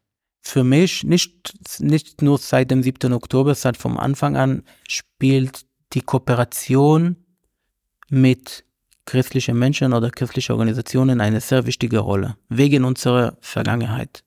Für 0.46 0.62
mich 0.62 1.04
nicht, 1.04 1.80
nicht 1.80 2.22
nur 2.22 2.38
seit 2.38 2.70
dem 2.70 2.82
7. 2.82 3.12
Oktober, 3.14 3.54
seit 3.54 3.76
vom 3.76 3.98
Anfang 3.98 4.36
an 4.36 4.62
spielt 4.86 5.64
die 5.94 6.02
Kooperation 6.02 7.16
mit 8.10 8.64
christlichen 9.06 9.58
Menschen 9.58 9.92
oder 9.92 10.10
christlichen 10.10 10.52
Organisationen 10.52 11.20
eine 11.20 11.40
sehr 11.40 11.66
wichtige 11.66 11.98
Rolle, 11.98 12.36
wegen 12.48 12.84
unserer 12.84 13.36
Vergangenheit. 13.40 14.22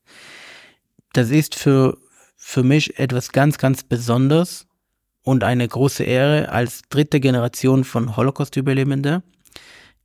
Das 1.13 1.29
ist 1.29 1.55
für, 1.55 1.97
für 2.35 2.63
mich 2.63 2.99
etwas 2.99 3.31
ganz, 3.31 3.57
ganz 3.57 3.83
Besonderes 3.83 4.67
und 5.21 5.43
eine 5.43 5.67
große 5.67 6.03
Ehre 6.03 6.49
als 6.49 6.81
dritte 6.89 7.19
Generation 7.19 7.83
von 7.83 8.17
Holocaust-Überlebenden 8.17 9.23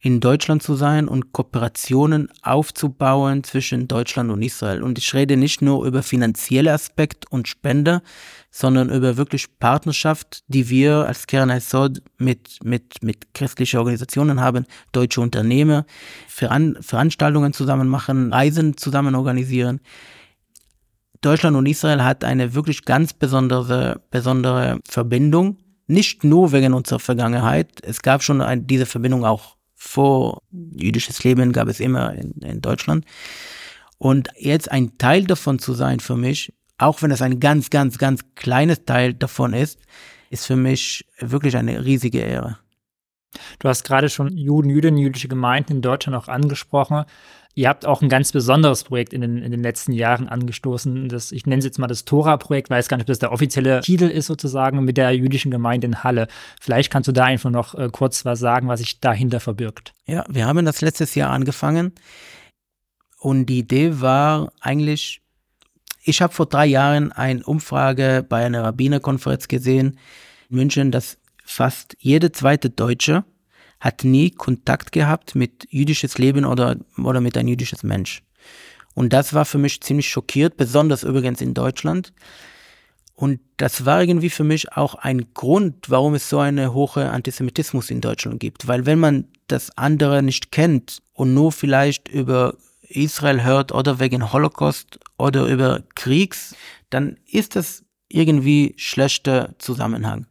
in 0.04 0.18
Deutschland 0.18 0.64
zu 0.64 0.74
sein 0.74 1.06
und 1.06 1.32
Kooperationen 1.32 2.28
aufzubauen 2.42 3.44
zwischen 3.44 3.86
Deutschland 3.86 4.32
und 4.32 4.42
Israel. 4.42 4.82
Und 4.82 4.98
ich 4.98 5.14
rede 5.14 5.36
nicht 5.36 5.62
nur 5.62 5.86
über 5.86 6.02
finanzielle 6.02 6.72
Aspekt 6.72 7.30
und 7.30 7.46
Spende, 7.46 8.02
sondern 8.50 8.90
über 8.90 9.16
wirklich 9.16 9.60
Partnerschaft, 9.60 10.42
die 10.48 10.68
wir 10.68 11.06
als 11.06 11.28
Kern 11.28 11.58
Sod 11.60 12.02
mit, 12.18 12.58
mit, 12.64 13.00
mit 13.04 13.32
christlichen 13.32 13.78
Organisationen 13.78 14.40
haben, 14.40 14.66
deutsche 14.90 15.20
Unternehmen, 15.20 15.84
Veran 16.26 16.76
Veranstaltungen 16.80 17.52
zusammen 17.52 17.86
machen, 17.86 18.32
Reisen 18.32 18.76
zusammen 18.76 19.14
organisieren. 19.14 19.80
Deutschland 21.20 21.56
und 21.56 21.66
Israel 21.66 22.02
hat 22.02 22.24
eine 22.24 22.54
wirklich 22.54 22.84
ganz 22.84 23.12
besondere, 23.12 24.00
besondere 24.10 24.80
Verbindung. 24.84 25.58
Nicht 25.86 26.24
nur 26.24 26.50
wegen 26.50 26.74
unserer 26.74 26.98
Vergangenheit. 26.98 27.68
Es 27.84 28.02
gab 28.02 28.24
schon 28.24 28.40
ein, 28.40 28.66
diese 28.66 28.86
Verbindung 28.86 29.24
auch 29.24 29.56
vor 29.84 30.42
jüdisches 30.52 31.24
Leben 31.24 31.52
gab 31.52 31.66
es 31.66 31.80
immer 31.80 32.14
in, 32.14 32.30
in 32.40 32.60
Deutschland. 32.60 33.04
Und 33.98 34.28
jetzt 34.38 34.70
ein 34.70 34.96
Teil 34.96 35.24
davon 35.24 35.58
zu 35.58 35.74
sein 35.74 35.98
für 35.98 36.16
mich, 36.16 36.54
auch 36.78 37.02
wenn 37.02 37.10
es 37.10 37.20
ein 37.20 37.40
ganz, 37.40 37.68
ganz, 37.68 37.98
ganz 37.98 38.22
kleines 38.36 38.84
Teil 38.84 39.12
davon 39.12 39.52
ist, 39.52 39.80
ist 40.30 40.46
für 40.46 40.56
mich 40.56 41.04
wirklich 41.18 41.56
eine 41.56 41.84
riesige 41.84 42.20
Ehre. 42.20 42.58
Du 43.58 43.68
hast 43.68 43.84
gerade 43.84 44.08
schon 44.08 44.36
Juden, 44.36 44.70
Jüdinnen, 44.70 44.98
jüdische 44.98 45.28
Gemeinden 45.28 45.74
in 45.74 45.82
Deutschland 45.82 46.16
auch 46.16 46.28
angesprochen. 46.28 47.04
Ihr 47.54 47.68
habt 47.68 47.84
auch 47.84 48.00
ein 48.00 48.08
ganz 48.08 48.32
besonderes 48.32 48.84
Projekt 48.84 49.12
in 49.12 49.20
den, 49.20 49.38
in 49.38 49.50
den 49.50 49.62
letzten 49.62 49.92
Jahren 49.92 50.26
angestoßen. 50.26 51.08
Das, 51.10 51.32
ich 51.32 51.44
nenne 51.44 51.58
es 51.58 51.66
jetzt 51.66 51.78
mal 51.78 51.86
das 51.86 52.06
Tora-Projekt, 52.06 52.70
weiß 52.70 52.88
gar 52.88 52.96
nicht, 52.96 53.04
ob 53.04 53.08
das 53.08 53.18
der 53.18 53.30
offizielle 53.30 53.82
Titel 53.82 54.06
ist 54.06 54.26
sozusagen 54.26 54.82
mit 54.84 54.96
der 54.96 55.14
jüdischen 55.14 55.50
Gemeinde 55.50 55.86
in 55.86 56.02
Halle. 56.02 56.28
Vielleicht 56.60 56.90
kannst 56.90 57.08
du 57.08 57.12
da 57.12 57.24
einfach 57.24 57.50
noch 57.50 57.74
äh, 57.74 57.90
kurz 57.92 58.24
was 58.24 58.38
sagen, 58.38 58.68
was 58.68 58.80
sich 58.80 59.00
dahinter 59.00 59.38
verbirgt. 59.38 59.92
Ja, 60.06 60.24
wir 60.30 60.46
haben 60.46 60.64
das 60.64 60.80
letztes 60.80 61.14
Jahr 61.14 61.30
angefangen 61.30 61.92
und 63.18 63.46
die 63.46 63.58
Idee 63.58 64.00
war 64.00 64.50
eigentlich, 64.60 65.20
ich 66.02 66.22
habe 66.22 66.32
vor 66.32 66.46
drei 66.46 66.66
Jahren 66.66 67.12
eine 67.12 67.44
Umfrage 67.44 68.24
bei 68.26 68.46
einer 68.46 68.64
Rabbinerkonferenz 68.64 69.46
gesehen 69.48 69.98
in 70.48 70.56
München, 70.56 70.90
dass 70.90 71.18
fast 71.44 71.96
jede 71.98 72.32
zweite 72.32 72.70
Deutsche 72.70 73.24
hat 73.80 74.04
nie 74.04 74.30
Kontakt 74.30 74.92
gehabt 74.92 75.34
mit 75.34 75.66
jüdisches 75.70 76.18
Leben 76.18 76.44
oder, 76.44 76.76
oder 76.96 77.20
mit 77.20 77.36
ein 77.36 77.48
jüdisches 77.48 77.82
Mensch. 77.82 78.22
Und 78.94 79.12
das 79.12 79.34
war 79.34 79.44
für 79.44 79.58
mich 79.58 79.80
ziemlich 79.80 80.08
schockiert, 80.08 80.56
besonders 80.56 81.02
übrigens 81.02 81.40
in 81.40 81.54
Deutschland. 81.54 82.12
Und 83.14 83.40
das 83.56 83.84
war 83.84 84.02
irgendwie 84.02 84.30
für 84.30 84.44
mich 84.44 84.72
auch 84.72 84.94
ein 84.94 85.32
Grund, 85.34 85.90
warum 85.90 86.14
es 86.14 86.28
so 86.28 86.38
eine 86.38 86.74
hohe 86.74 87.10
Antisemitismus 87.10 87.90
in 87.90 88.00
Deutschland 88.00 88.40
gibt. 88.40 88.68
Weil 88.68 88.86
wenn 88.86 88.98
man 88.98 89.28
das 89.48 89.76
andere 89.76 90.22
nicht 90.22 90.52
kennt 90.52 91.02
und 91.12 91.34
nur 91.34 91.52
vielleicht 91.52 92.08
über, 92.08 92.56
Israel 92.88 93.42
hört 93.42 93.72
oder 93.72 94.00
wegen 94.00 94.32
Holocaust 94.32 94.98
oder 95.18 95.46
über 95.46 95.82
Kriegs, 95.94 96.54
dann 96.90 97.16
ist 97.26 97.56
das 97.56 97.84
irgendwie 98.08 98.74
schlechter 98.76 99.54
Zusammenhang. 99.58 100.26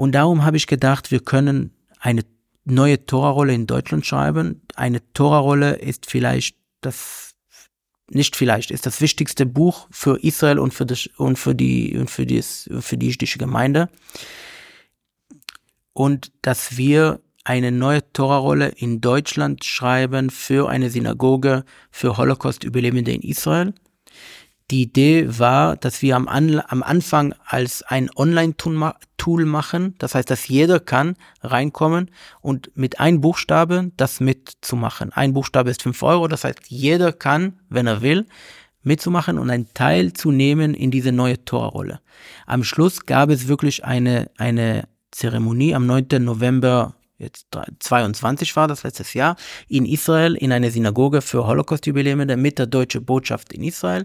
Und 0.00 0.12
darum 0.12 0.46
habe 0.46 0.56
ich 0.56 0.66
gedacht, 0.66 1.10
wir 1.10 1.20
können 1.20 1.74
eine 1.98 2.22
neue 2.64 3.04
Tora-Rolle 3.04 3.52
in 3.52 3.66
Deutschland 3.66 4.06
schreiben. 4.06 4.62
Eine 4.74 5.02
Tora-Rolle 5.12 5.72
ist 5.72 6.06
vielleicht 6.06 6.56
das, 6.80 7.34
nicht 8.08 8.34
vielleicht, 8.34 8.70
ist 8.70 8.86
das 8.86 9.02
wichtigste 9.02 9.44
Buch 9.44 9.88
für 9.90 10.18
Israel 10.24 10.58
und 10.58 10.72
für, 10.72 10.86
das, 10.86 11.06
und 11.18 11.38
für 11.38 11.54
die, 11.54 11.98
und 11.98 12.08
für 12.08 12.24
die, 12.24 12.40
für 12.40 12.96
die 12.96 13.08
jüdische 13.08 13.36
Gemeinde. 13.36 13.90
Und 15.92 16.32
dass 16.40 16.78
wir 16.78 17.20
eine 17.44 17.70
neue 17.70 18.10
Tora-Rolle 18.14 18.68
in 18.68 19.02
Deutschland 19.02 19.66
schreiben 19.66 20.30
für 20.30 20.70
eine 20.70 20.88
Synagoge 20.88 21.62
für 21.90 22.16
Holocaust-Überlebende 22.16 23.12
in 23.12 23.20
Israel. 23.20 23.74
Die 24.70 24.82
Idee 24.82 25.26
war, 25.38 25.76
dass 25.76 26.00
wir 26.00 26.14
am, 26.14 26.28
An 26.28 26.62
am 26.68 26.82
Anfang 26.84 27.34
als 27.44 27.82
ein 27.82 28.08
Online-Tool 28.14 29.44
machen. 29.44 29.94
Das 29.98 30.14
heißt, 30.14 30.30
dass 30.30 30.46
jeder 30.46 30.78
kann 30.78 31.16
reinkommen 31.42 32.10
und 32.40 32.70
mit 32.76 33.00
einem 33.00 33.20
Buchstabe 33.20 33.90
das 33.96 34.20
mitzumachen. 34.20 35.12
Ein 35.12 35.32
Buchstabe 35.32 35.70
ist 35.70 35.82
fünf 35.82 36.02
Euro. 36.04 36.28
Das 36.28 36.44
heißt, 36.44 36.60
jeder 36.68 37.12
kann, 37.12 37.58
wenn 37.68 37.88
er 37.88 38.00
will, 38.00 38.26
mitzumachen 38.82 39.38
und 39.38 39.50
einen 39.50 39.74
Teil 39.74 40.12
zu 40.12 40.30
nehmen 40.30 40.74
in 40.74 40.90
diese 40.92 41.10
neue 41.10 41.44
Torrolle. 41.44 42.00
Am 42.46 42.62
Schluss 42.62 43.06
gab 43.06 43.30
es 43.30 43.48
wirklich 43.48 43.84
eine, 43.84 44.30
eine 44.38 44.84
Zeremonie 45.10 45.74
am 45.74 45.86
9. 45.86 46.06
November 46.20 46.94
jetzt 47.20 47.46
22 47.78 48.56
war 48.56 48.66
das 48.66 48.82
letztes 48.82 49.14
Jahr, 49.14 49.36
in 49.68 49.86
Israel 49.86 50.34
in 50.34 50.52
einer 50.52 50.70
Synagoge 50.70 51.22
für 51.22 51.46
Holocaust-Überlebende 51.46 52.36
mit 52.36 52.58
der 52.58 52.66
deutschen 52.66 53.04
Botschaft 53.04 53.52
in 53.52 53.62
Israel. 53.62 54.04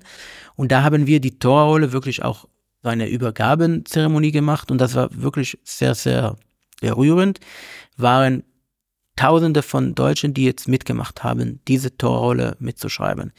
Und 0.55 0.71
da 0.71 0.83
haben 0.83 1.07
wir 1.07 1.19
die 1.19 1.39
Torrolle 1.39 1.91
wirklich 1.93 2.23
auch 2.23 2.45
so 2.83 2.89
eine 2.89 3.07
Übergabenzeremonie 3.07 4.31
gemacht 4.31 4.69
und 4.69 4.77
das 4.77 4.93
war 4.93 5.09
wirklich 5.11 5.57
sehr, 5.63 5.95
sehr 5.95 6.35
berührend. 6.81 7.39
Waren 7.97 8.43
Tausende 9.15 9.61
von 9.63 9.95
Deutschen, 9.95 10.33
die 10.33 10.43
jetzt 10.43 10.67
mitgemacht 10.67 11.23
haben, 11.23 11.61
diese 11.69 11.97
Torrolle 11.97 12.57
mitzuschreiben. 12.59 13.31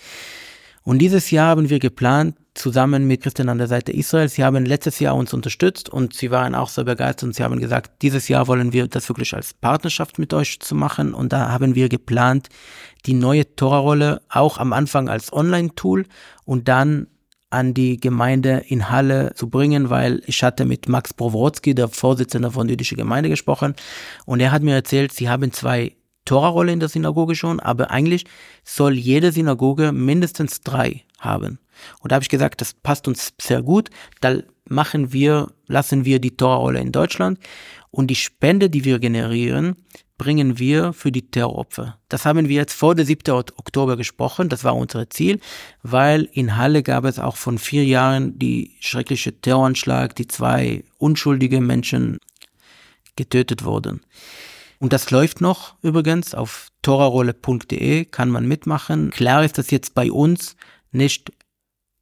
Und 0.83 1.01
dieses 1.01 1.31
Jahr 1.31 1.49
haben 1.49 1.69
wir 1.69 1.81
geplant, 1.81 2.37
zusammen 2.57 3.07
mit 3.07 3.23
Christian 3.23 3.49
an 3.49 3.59
der 3.59 3.67
Seite 3.67 3.93
Israels. 3.93 4.35
Sie 4.35 4.45
haben 4.45 4.65
letztes 4.65 4.99
Jahr 4.99 5.15
uns 5.15 5.33
unterstützt 5.33 5.89
und 5.89 6.15
sie 6.15 6.31
waren 6.31 6.55
auch 6.55 6.69
sehr 6.69 6.85
begeistert 6.85 7.25
und 7.25 7.35
sie 7.35 7.43
haben 7.43 7.61
gesagt, 7.61 8.03
dieses 8.03 8.29
Jahr 8.29 8.47
wollen 8.49 8.73
wir 8.73 8.89
das 8.89 9.09
wirklich 9.09 9.35
als 9.35 9.55
Partnerschaft 9.55 10.19
mit 10.19 10.33
euch 10.35 10.61
zu 10.61 10.75
machen 10.75 11.15
und 11.15 11.33
da 11.33 11.51
haben 11.51 11.75
wir 11.75 11.89
geplant, 11.89 12.49
die 13.07 13.15
neue 13.15 13.55
Tora-Rolle 13.55 14.23
auch 14.29 14.59
am 14.59 14.73
Anfang 14.73 15.09
als 15.09 15.33
Online-Tool 15.33 16.07
und 16.45 16.69
dann 16.69 17.07
an 17.51 17.75
die 17.75 17.97
Gemeinde 17.99 18.65
in 18.67 18.91
Halle 18.91 19.33
zu 19.35 19.49
bringen, 19.49 19.89
weil 19.89 20.23
ich 20.27 20.43
hatte 20.43 20.65
mit 20.65 20.89
Max 20.89 21.15
Browrotzki, 21.15 21.75
der 21.75 21.89
Vorsitzende 21.89 22.51
von 22.51 22.67
der 22.67 22.73
jüdischen 22.73 22.97
Gemeinde, 22.97 23.29
gesprochen 23.29 23.75
und 24.25 24.41
er 24.41 24.51
hat 24.51 24.63
mir 24.63 24.75
erzählt, 24.75 25.13
sie 25.13 25.29
haben 25.29 25.53
zwei 25.53 25.97
Tora-Rolle 26.25 26.73
in 26.73 26.81
der 26.81 26.89
Synagoge 26.89 27.35
schon, 27.35 27.61
aber 27.61 27.91
eigentlich 27.91 28.25
soll 28.65 28.95
jede 28.95 29.31
Synagoge 29.31 29.93
mindestens 29.93 30.61
drei 30.61 31.05
haben. 31.19 31.61
Und 32.01 32.13
da 32.13 32.17
habe 32.17 32.23
ich 32.23 32.29
gesagt, 32.29 32.61
das 32.61 32.73
passt 32.75 33.09
uns 33.09 33.35
sehr 33.41 33.63
gut. 33.63 33.91
Da 34.21 34.41
machen 34.69 35.13
wir, 35.13 35.49
lassen 35.67 36.05
wir 36.05 36.19
die 36.19 36.37
Torrolle 36.37 36.81
in 36.81 36.93
Deutschland 36.93 37.39
und 37.91 38.09
die 38.09 38.17
Spende, 38.17 38.69
die 38.71 38.85
wir 38.85 38.99
generieren, 38.99 39.77
bringen 40.19 40.59
wir 40.59 40.93
für 40.93 41.13
die 41.13 41.31
Terroropfer. 41.31 41.99
Das 42.09 42.25
haben 42.25 42.49
wir 42.49 42.57
jetzt 42.57 42.73
vor 42.73 42.95
der 42.95 43.05
7. 43.05 43.31
Oktober 43.31 43.97
gesprochen, 43.97 44.49
das 44.49 44.65
war 44.65 44.75
unser 44.75 45.11
Ziel, 45.11 45.41
weil 45.83 46.29
in 46.33 46.57
Halle 46.57 46.83
gab 46.83 47.05
es 47.05 47.19
auch 47.19 47.37
von 47.37 47.59
vier 47.59 47.85
Jahren 47.85 48.39
die 48.39 48.77
schreckliche 48.81 49.39
Terroranschlag, 49.41 50.15
die 50.17 50.27
zwei 50.27 50.85
unschuldige 50.99 51.61
Menschen 51.61 52.19
getötet 53.17 53.65
wurden. 53.65 54.01
Und 54.79 54.93
das 54.93 55.11
läuft 55.11 55.41
noch 55.41 55.75
übrigens 55.83 56.35
auf 56.35 56.69
torarolle.de, 56.83 58.05
kann 58.07 58.31
man 58.31 58.47
mitmachen. 58.47 59.11
Klar 59.11 59.45
ist 59.45 59.59
das 59.59 59.71
jetzt 59.71 59.95
bei 59.95 60.11
uns 60.13 60.57
nicht 60.93 61.33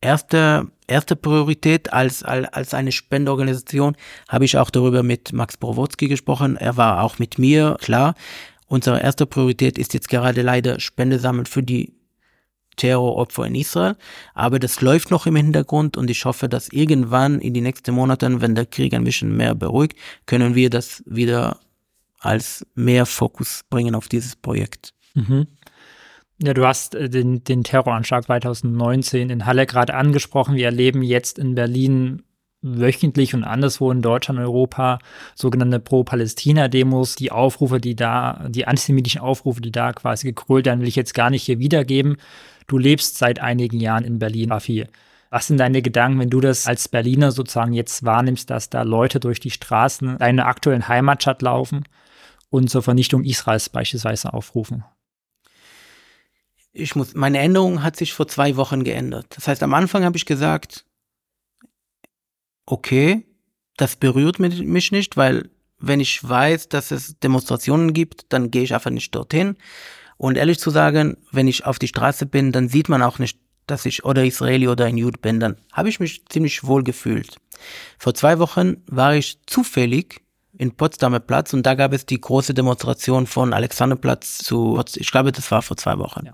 erste, 0.05 0.69
erste 0.87 1.17
Priorität 1.17 1.93
als, 1.93 2.23
als, 2.23 2.75
eine 2.75 2.93
Spendeorganisation 2.93 3.97
habe 4.29 4.45
ich 4.45 4.59
auch 4.59 4.71
darüber 4.71 5.03
mit 5.03 5.33
Max 5.33 5.57
Borowotski 5.57 6.09
gesprochen. 6.09 6.57
Er 6.57 6.77
war 6.77 7.03
auch 7.03 7.19
mit 7.19 7.39
mir, 7.39 7.77
klar. 7.81 8.15
Unsere 8.67 9.01
erste 9.01 9.27
Priorität 9.27 9.79
ist 9.79 9.95
jetzt 9.95 10.09
gerade 10.09 10.43
leider 10.43 10.81
Spende 10.81 11.19
sammeln 11.19 11.47
für 11.47 11.63
die 11.63 11.95
Terroropfer 12.77 13.47
in 13.47 13.55
Israel. 13.55 13.97
Aber 14.35 14.59
das 14.59 14.81
läuft 14.81 15.11
noch 15.11 15.27
im 15.27 15.37
Hintergrund 15.37 15.97
und 15.97 16.11
ich 16.11 16.25
hoffe, 16.25 16.49
dass 16.49 16.69
irgendwann 16.69 17.41
in 17.41 17.55
die 17.55 17.61
nächsten 17.61 17.95
Monaten, 17.95 18.41
wenn 18.41 18.55
der 18.55 18.67
Krieg 18.67 18.95
ein 18.95 19.05
bisschen 19.05 19.37
mehr 19.37 19.55
beruhigt, 19.55 19.97
können 20.27 20.55
wir 20.55 20.71
das 20.71 21.03
wieder 21.07 21.61
als 22.19 22.67
mehr 22.75 23.07
Fokus 23.07 23.63
bringen 23.71 23.95
auf 23.95 24.09
dieses 24.09 24.37
Projekt. 24.37 24.93
Mhm. 25.15 25.47
Ja, 26.43 26.53
du 26.53 26.67
hast 26.67 26.95
äh, 26.95 27.09
den, 27.09 27.45
den 27.45 27.63
Terroranschlag 27.63 28.25
2019 28.25 29.31
in 29.31 29.47
Halle 29.47 29.67
gerade 29.67 29.95
angesprochen. 29.95 30.57
Wir 30.57 30.67
erleben 30.67 31.03
jetzt 31.03 31.39
in 31.39 31.55
Berlin 31.55 32.23
wöchentlich 32.61 33.35
und 33.35 33.45
anderswo 33.45 33.91
in 33.93 34.03
Deutschland 34.03 34.41
Europa 34.41 34.99
sogenannte 35.37 35.79
Pro-Palästina-Demos. 35.79 37.15
Die 37.15 37.31
Aufrufe, 37.31 37.79
die 37.79 37.95
da, 37.95 38.47
die 38.49 38.67
antisemitischen 38.67 39.21
Aufrufe, 39.21 39.61
die 39.61 39.71
da 39.71 39.93
quasi 39.93 40.27
gekrölt 40.29 40.67
werden, 40.67 40.81
will 40.81 40.89
ich 40.89 40.97
jetzt 40.97 41.15
gar 41.15 41.31
nicht 41.31 41.45
hier 41.45 41.59
wiedergeben. 41.59 42.17
Du 42.67 42.79
lebst 42.79 43.19
seit 43.19 43.39
einigen 43.39 43.79
Jahren 43.79 44.05
in 44.05 44.19
Berlin, 44.19 44.51
Rafi. 44.51 44.87
Was 45.31 45.47
sind 45.49 45.59
deine 45.59 45.83
Gedanken, 45.83 46.21
wenn 46.21 46.31
du 46.31 46.41
das 46.41 46.67
als 46.67 46.89
Berliner 46.89 47.33
sozusagen 47.33 47.75
jetzt 47.75 48.05
wahrnimmst, 48.05 48.49
dass 48.51 48.71
da 48.71 48.83
Leute 48.83 49.21
durch 49.21 49.41
die 49.41 49.51
Straßen 49.51 50.19
deiner 50.19 50.47
aktuellen 50.47 50.89
Heimatstadt 50.89 51.43
laufen 51.43 51.85
und 52.51 52.71
zur 52.71 52.83
Vernichtung 52.83 53.25
Israels 53.25 53.69
beispielsweise 53.69 54.33
aufrufen? 54.33 54.85
Ich 56.75 56.97
muss, 56.97 57.15
meine 57.15 57.39
Änderung 57.39 57.83
hat 57.83 57.97
sich 57.97 58.13
vor 58.13 58.27
zwei 58.27 58.57
Wochen 58.57 58.85
geändert. 58.85 59.27
Das 59.31 59.49
heißt, 59.49 59.63
am 59.63 59.73
Anfang 59.73 60.05
habe 60.05 60.17
ich 60.17 60.27
gesagt, 60.27 60.85
okay, 62.67 63.25
das 63.77 63.97
berührt 63.97 64.39
mich 64.39 64.93
nicht, 64.93 65.17
weil 65.17 65.51
wenn 65.79 66.01
ich 66.01 66.27
weiß, 66.27 66.69
dass 66.69 66.91
es 66.91 67.19
Demonstrationen 67.21 67.93
gibt, 67.93 68.27
dann 68.33 68.51
gehe 68.51 68.63
ich 68.63 68.75
einfach 68.75 68.91
nicht 68.91 69.15
dorthin. 69.15 69.57
Und 70.17 70.37
ehrlich 70.37 70.59
zu 70.59 70.71
sagen, 70.71 71.17
wenn 71.31 71.49
ich 71.49 71.65
auf 71.65 71.79
die 71.79 71.89
Straße 71.89 72.27
bin, 72.27 72.53
dann 72.53 72.69
sieht 72.69 72.89
man 72.89 73.03
auch 73.03 73.19
nicht, 73.19 73.39
dass 73.67 73.87
ich 73.87 74.05
oder 74.05 74.25
Israeli 74.25 74.69
oder 74.69 74.85
ein 74.85 74.97
Jude 74.97 75.19
bin. 75.19 75.41
Dann 75.41 75.57
habe 75.73 75.89
ich 75.89 76.01
mich 76.01 76.27
ziemlich 76.27 76.65
wohl 76.65 76.83
gefühlt. 76.83 77.37
Vor 77.99 78.15
zwei 78.15 78.39
Wochen 78.39 78.83
war 78.87 79.15
ich 79.15 79.39
zufällig 79.47 80.24
in 80.57 80.77
Potsdamer 80.77 81.21
Platz 81.21 81.53
und 81.53 81.65
da 81.65 81.75
gab 81.75 81.93
es 81.93 82.07
die 82.07 82.21
große 82.21 82.55
Demonstration 82.55 83.27
von 83.27 83.53
Alexanderplatz 83.53 84.39
zu, 84.39 84.83
ich 84.95 85.11
glaube, 85.11 85.33
das 85.33 85.51
war 85.51 85.63
vor 85.63 85.77
zwei 85.77 85.99
Wochen. 85.99 86.27
Ja. 86.27 86.33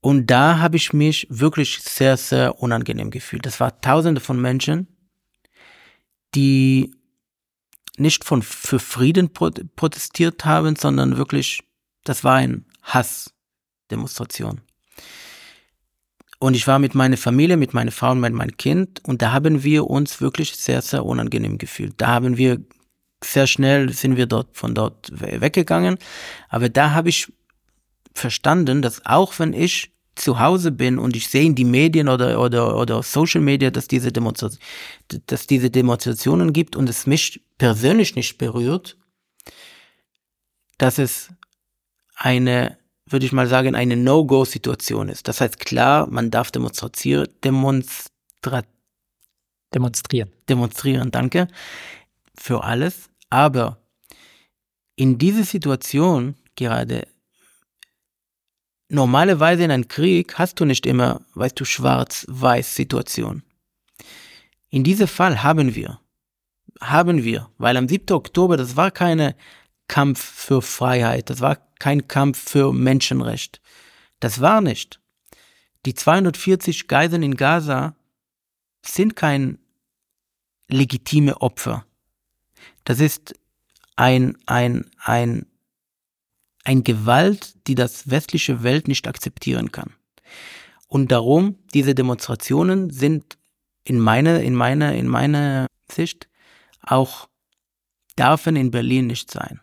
Und 0.00 0.26
da 0.26 0.58
habe 0.58 0.76
ich 0.76 0.92
mich 0.92 1.26
wirklich 1.28 1.80
sehr, 1.80 2.16
sehr 2.16 2.60
unangenehm 2.60 3.10
gefühlt. 3.10 3.44
Das 3.44 3.58
war 3.58 3.80
tausende 3.80 4.20
von 4.20 4.40
Menschen, 4.40 4.86
die 6.34 6.94
nicht 7.96 8.24
von, 8.24 8.42
für 8.42 8.78
Frieden 8.78 9.32
protestiert 9.32 10.44
haben, 10.44 10.76
sondern 10.76 11.16
wirklich, 11.16 11.62
das 12.04 12.22
war 12.22 12.36
ein 12.36 12.64
Hassdemonstration. 12.82 14.60
Und 16.40 16.54
ich 16.54 16.66
war 16.66 16.78
mit 16.78 16.94
meiner 16.94 17.16
Familie, 17.16 17.56
mit 17.56 17.74
meiner 17.74 17.90
Frau 17.90 18.12
und 18.12 18.20
mit 18.20 18.32
meinem 18.32 18.56
Kind 18.56 19.00
und 19.04 19.22
da 19.22 19.32
haben 19.32 19.64
wir 19.64 19.88
uns 19.88 20.20
wirklich 20.20 20.54
sehr, 20.54 20.82
sehr 20.82 21.04
unangenehm 21.04 21.58
gefühlt. 21.58 21.94
Da 21.96 22.08
haben 22.08 22.36
wir 22.36 22.60
sehr 23.22 23.46
schnell 23.46 23.92
sind 23.92 24.16
wir 24.16 24.26
dort 24.26 24.56
von 24.56 24.74
dort 24.74 25.10
weggegangen. 25.10 25.98
Aber 26.48 26.68
da 26.68 26.92
habe 26.92 27.08
ich 27.08 27.32
verstanden, 28.14 28.82
dass 28.82 29.04
auch 29.06 29.38
wenn 29.38 29.52
ich 29.52 29.92
zu 30.14 30.40
Hause 30.40 30.72
bin 30.72 30.98
und 30.98 31.14
ich 31.16 31.28
sehe 31.28 31.44
in 31.44 31.54
die 31.54 31.64
Medien 31.64 32.08
oder, 32.08 32.40
oder, 32.40 32.76
oder 32.76 33.02
Social 33.02 33.40
Media, 33.40 33.70
dass 33.70 33.86
diese, 33.86 34.10
Demonstration, 34.10 34.60
dass 35.26 35.46
diese 35.46 35.70
Demonstrationen 35.70 36.52
gibt 36.52 36.74
und 36.74 36.88
es 36.88 37.06
mich 37.06 37.40
persönlich 37.56 38.16
nicht 38.16 38.36
berührt, 38.38 38.96
dass 40.76 40.98
es 40.98 41.30
eine 42.16 42.77
würde 43.10 43.26
ich 43.26 43.32
mal 43.32 43.46
sagen, 43.46 43.74
eine 43.74 43.96
No-Go-Situation 43.96 45.08
ist. 45.08 45.28
Das 45.28 45.40
heißt, 45.40 45.58
klar, 45.60 46.06
man 46.08 46.30
darf 46.30 46.50
demonstrieren, 46.50 47.28
demonstra 47.42 48.62
demonstrieren. 49.74 50.30
Demonstrieren, 50.48 51.10
danke, 51.10 51.48
für 52.34 52.64
alles. 52.64 53.10
Aber 53.30 53.78
in 54.96 55.18
dieser 55.18 55.44
Situation 55.44 56.34
gerade, 56.56 57.06
normalerweise 58.88 59.64
in 59.64 59.70
einem 59.70 59.88
Krieg 59.88 60.38
hast 60.38 60.58
du 60.60 60.64
nicht 60.64 60.86
immer, 60.86 61.20
weißt 61.34 61.58
du, 61.60 61.64
schwarz-weiß-Situation. 61.64 63.42
In 64.70 64.84
diesem 64.84 65.08
Fall 65.08 65.42
haben 65.42 65.74
wir, 65.74 66.00
haben 66.80 67.24
wir, 67.24 67.48
weil 67.58 67.76
am 67.76 67.88
7. 67.88 68.14
Oktober, 68.14 68.56
das 68.56 68.76
war 68.76 68.90
keine 68.90 69.34
Kampf 69.88 70.22
für 70.22 70.62
Freiheit, 70.62 71.30
das 71.30 71.40
war 71.40 71.56
kein 71.78 72.08
Kampf 72.08 72.50
für 72.50 72.72
Menschenrecht. 72.72 73.60
Das 74.20 74.40
war 74.40 74.60
nicht. 74.60 75.00
Die 75.86 75.94
240 75.94 76.88
Geiseln 76.88 77.22
in 77.22 77.36
Gaza 77.36 77.94
sind 78.84 79.16
kein 79.16 79.58
legitime 80.68 81.40
Opfer. 81.40 81.86
Das 82.84 83.00
ist 83.00 83.34
ein, 83.96 84.36
ein, 84.46 84.90
ein, 84.98 85.46
ein 86.64 86.84
Gewalt, 86.84 87.54
die 87.66 87.74
das 87.74 88.10
westliche 88.10 88.62
Welt 88.62 88.88
nicht 88.88 89.08
akzeptieren 89.08 89.72
kann. 89.72 89.94
Und 90.88 91.12
darum, 91.12 91.56
diese 91.74 91.94
Demonstrationen 91.94 92.90
sind 92.90 93.38
in 93.84 94.00
meiner, 94.00 94.40
in 94.40 94.54
meiner, 94.54 94.94
in 94.94 95.06
meiner 95.06 95.66
Sicht 95.90 96.28
auch 96.82 97.28
dürfen 98.18 98.56
in 98.56 98.70
Berlin 98.70 99.06
nicht 99.06 99.30
sein. 99.30 99.60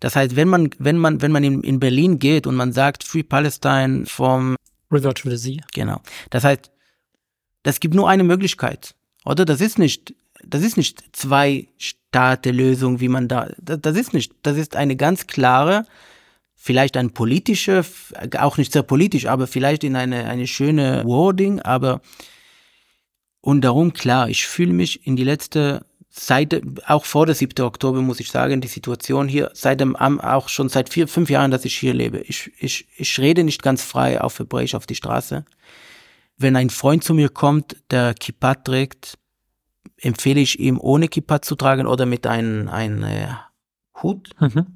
Das 0.00 0.16
heißt, 0.16 0.36
wenn 0.36 0.48
man, 0.48 0.70
wenn 0.78 0.98
man, 0.98 1.22
wenn 1.22 1.32
man 1.32 1.44
in, 1.44 1.62
in 1.62 1.80
Berlin 1.80 2.18
geht 2.18 2.46
und 2.46 2.54
man 2.54 2.72
sagt 2.72 3.04
Free 3.04 3.22
Palestine 3.22 4.06
vom 4.06 4.56
River 4.90 5.14
to 5.14 5.30
the 5.30 5.36
Sea. 5.36 5.60
Genau. 5.72 6.00
Das 6.30 6.44
heißt, 6.44 6.70
das 7.62 7.80
gibt 7.80 7.94
nur 7.94 8.08
eine 8.08 8.24
Möglichkeit. 8.24 8.94
Oder? 9.24 9.44
Das 9.44 9.60
ist 9.60 9.78
nicht, 9.78 10.14
das 10.44 10.62
ist 10.62 10.76
nicht 10.76 11.02
zwei 11.12 11.68
Staate-Lösung, 11.78 13.00
wie 13.00 13.08
man 13.08 13.28
da, 13.28 13.50
das, 13.58 13.80
das 13.80 13.96
ist 13.96 14.14
nicht, 14.14 14.32
das 14.42 14.56
ist 14.56 14.76
eine 14.76 14.96
ganz 14.96 15.26
klare, 15.26 15.86
vielleicht 16.54 16.96
ein 16.96 17.10
politische, 17.10 17.84
auch 18.38 18.58
nicht 18.58 18.72
sehr 18.72 18.82
politisch, 18.82 19.26
aber 19.26 19.46
vielleicht 19.46 19.84
in 19.84 19.96
eine, 19.96 20.26
eine 20.26 20.46
schöne 20.46 21.04
Wording, 21.04 21.60
aber 21.60 22.00
und 23.40 23.60
darum, 23.60 23.92
klar, 23.92 24.30
ich 24.30 24.46
fühle 24.46 24.72
mich 24.72 25.06
in 25.06 25.16
die 25.16 25.24
letzte 25.24 25.84
seit, 26.16 26.62
auch 26.86 27.04
vor 27.04 27.26
der 27.26 27.34
7. 27.34 27.64
Oktober 27.64 28.00
muss 28.00 28.20
ich 28.20 28.30
sagen, 28.30 28.60
die 28.60 28.68
Situation 28.68 29.26
hier, 29.26 29.50
seit 29.52 29.80
dem, 29.80 29.96
auch 29.96 30.48
schon 30.48 30.68
seit 30.68 30.88
vier, 30.88 31.08
fünf 31.08 31.28
Jahren, 31.28 31.50
dass 31.50 31.64
ich 31.64 31.76
hier 31.76 31.92
lebe. 31.92 32.20
Ich, 32.20 32.52
ich, 32.58 32.86
ich 32.96 33.18
rede 33.18 33.42
nicht 33.42 33.62
ganz 33.62 33.82
frei 33.82 34.20
auf 34.20 34.38
Hebräisch 34.38 34.74
auf 34.74 34.86
die 34.86 34.94
Straße. 34.94 35.44
Wenn 36.36 36.56
ein 36.56 36.70
Freund 36.70 37.02
zu 37.02 37.14
mir 37.14 37.28
kommt, 37.28 37.76
der 37.90 38.14
Kippa 38.14 38.54
trägt, 38.54 39.18
empfehle 39.96 40.40
ich 40.40 40.60
ihm, 40.60 40.78
ohne 40.80 41.08
Kippa 41.08 41.42
zu 41.42 41.56
tragen 41.56 41.86
oder 41.86 42.06
mit 42.06 42.26
einem, 42.26 42.68
einem 42.68 43.02
äh, 43.02 43.28
Hut. 44.02 44.30
Mhm. 44.40 44.66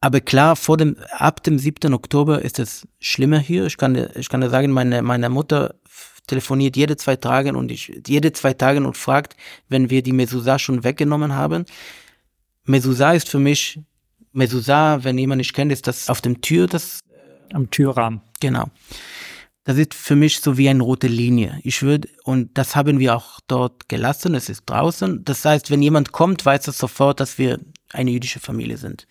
Aber 0.00 0.20
klar, 0.20 0.54
vor 0.54 0.76
dem, 0.76 0.96
ab 1.12 1.42
dem 1.42 1.58
7. 1.58 1.94
Oktober 1.94 2.42
ist 2.42 2.58
es 2.58 2.86
schlimmer 3.00 3.38
hier. 3.38 3.64
Ich 3.64 3.78
kann, 3.78 3.94
ich 4.14 4.28
kann 4.28 4.42
dir 4.42 4.50
sagen, 4.50 4.70
meine, 4.70 5.00
meine 5.00 5.30
Mutter 5.30 5.76
telefoniert 6.26 6.76
jede 6.76 6.96
zwei 6.96 7.16
Tage 7.16 7.52
und 7.52 7.70
ich, 7.70 8.00
jede 8.06 8.32
zwei 8.32 8.54
Tage 8.54 8.84
und 8.84 8.96
fragt, 8.96 9.36
wenn 9.68 9.90
wir 9.90 10.02
die 10.02 10.12
Mezuzah 10.12 10.58
schon 10.58 10.84
weggenommen 10.84 11.34
haben. 11.34 11.64
Mezuzah 12.64 13.12
ist 13.12 13.28
für 13.28 13.38
mich, 13.38 13.80
Mezuzah, 14.32 15.04
wenn 15.04 15.18
jemand 15.18 15.38
nicht 15.38 15.54
kennt, 15.54 15.72
ist 15.72 15.86
das 15.86 16.08
auf 16.08 16.20
dem 16.20 16.40
Tür, 16.40 16.66
das. 16.66 17.00
Am 17.52 17.70
Türrahmen. 17.70 18.20
Genau. 18.40 18.66
Das 19.64 19.78
ist 19.78 19.94
für 19.94 20.16
mich 20.16 20.40
so 20.40 20.58
wie 20.58 20.68
eine 20.68 20.82
rote 20.82 21.06
Linie. 21.06 21.60
Ich 21.62 21.82
würde, 21.82 22.08
und 22.24 22.56
das 22.58 22.76
haben 22.76 22.98
wir 22.98 23.16
auch 23.16 23.40
dort 23.46 23.88
gelassen, 23.88 24.34
es 24.34 24.48
ist 24.48 24.64
draußen. 24.66 25.24
Das 25.24 25.44
heißt, 25.44 25.70
wenn 25.70 25.82
jemand 25.82 26.12
kommt, 26.12 26.44
weiß 26.44 26.66
er 26.66 26.72
sofort, 26.72 27.20
dass 27.20 27.38
wir 27.38 27.60
eine 27.92 28.10
jüdische 28.10 28.40
Familie 28.40 28.76
sind. 28.76 29.06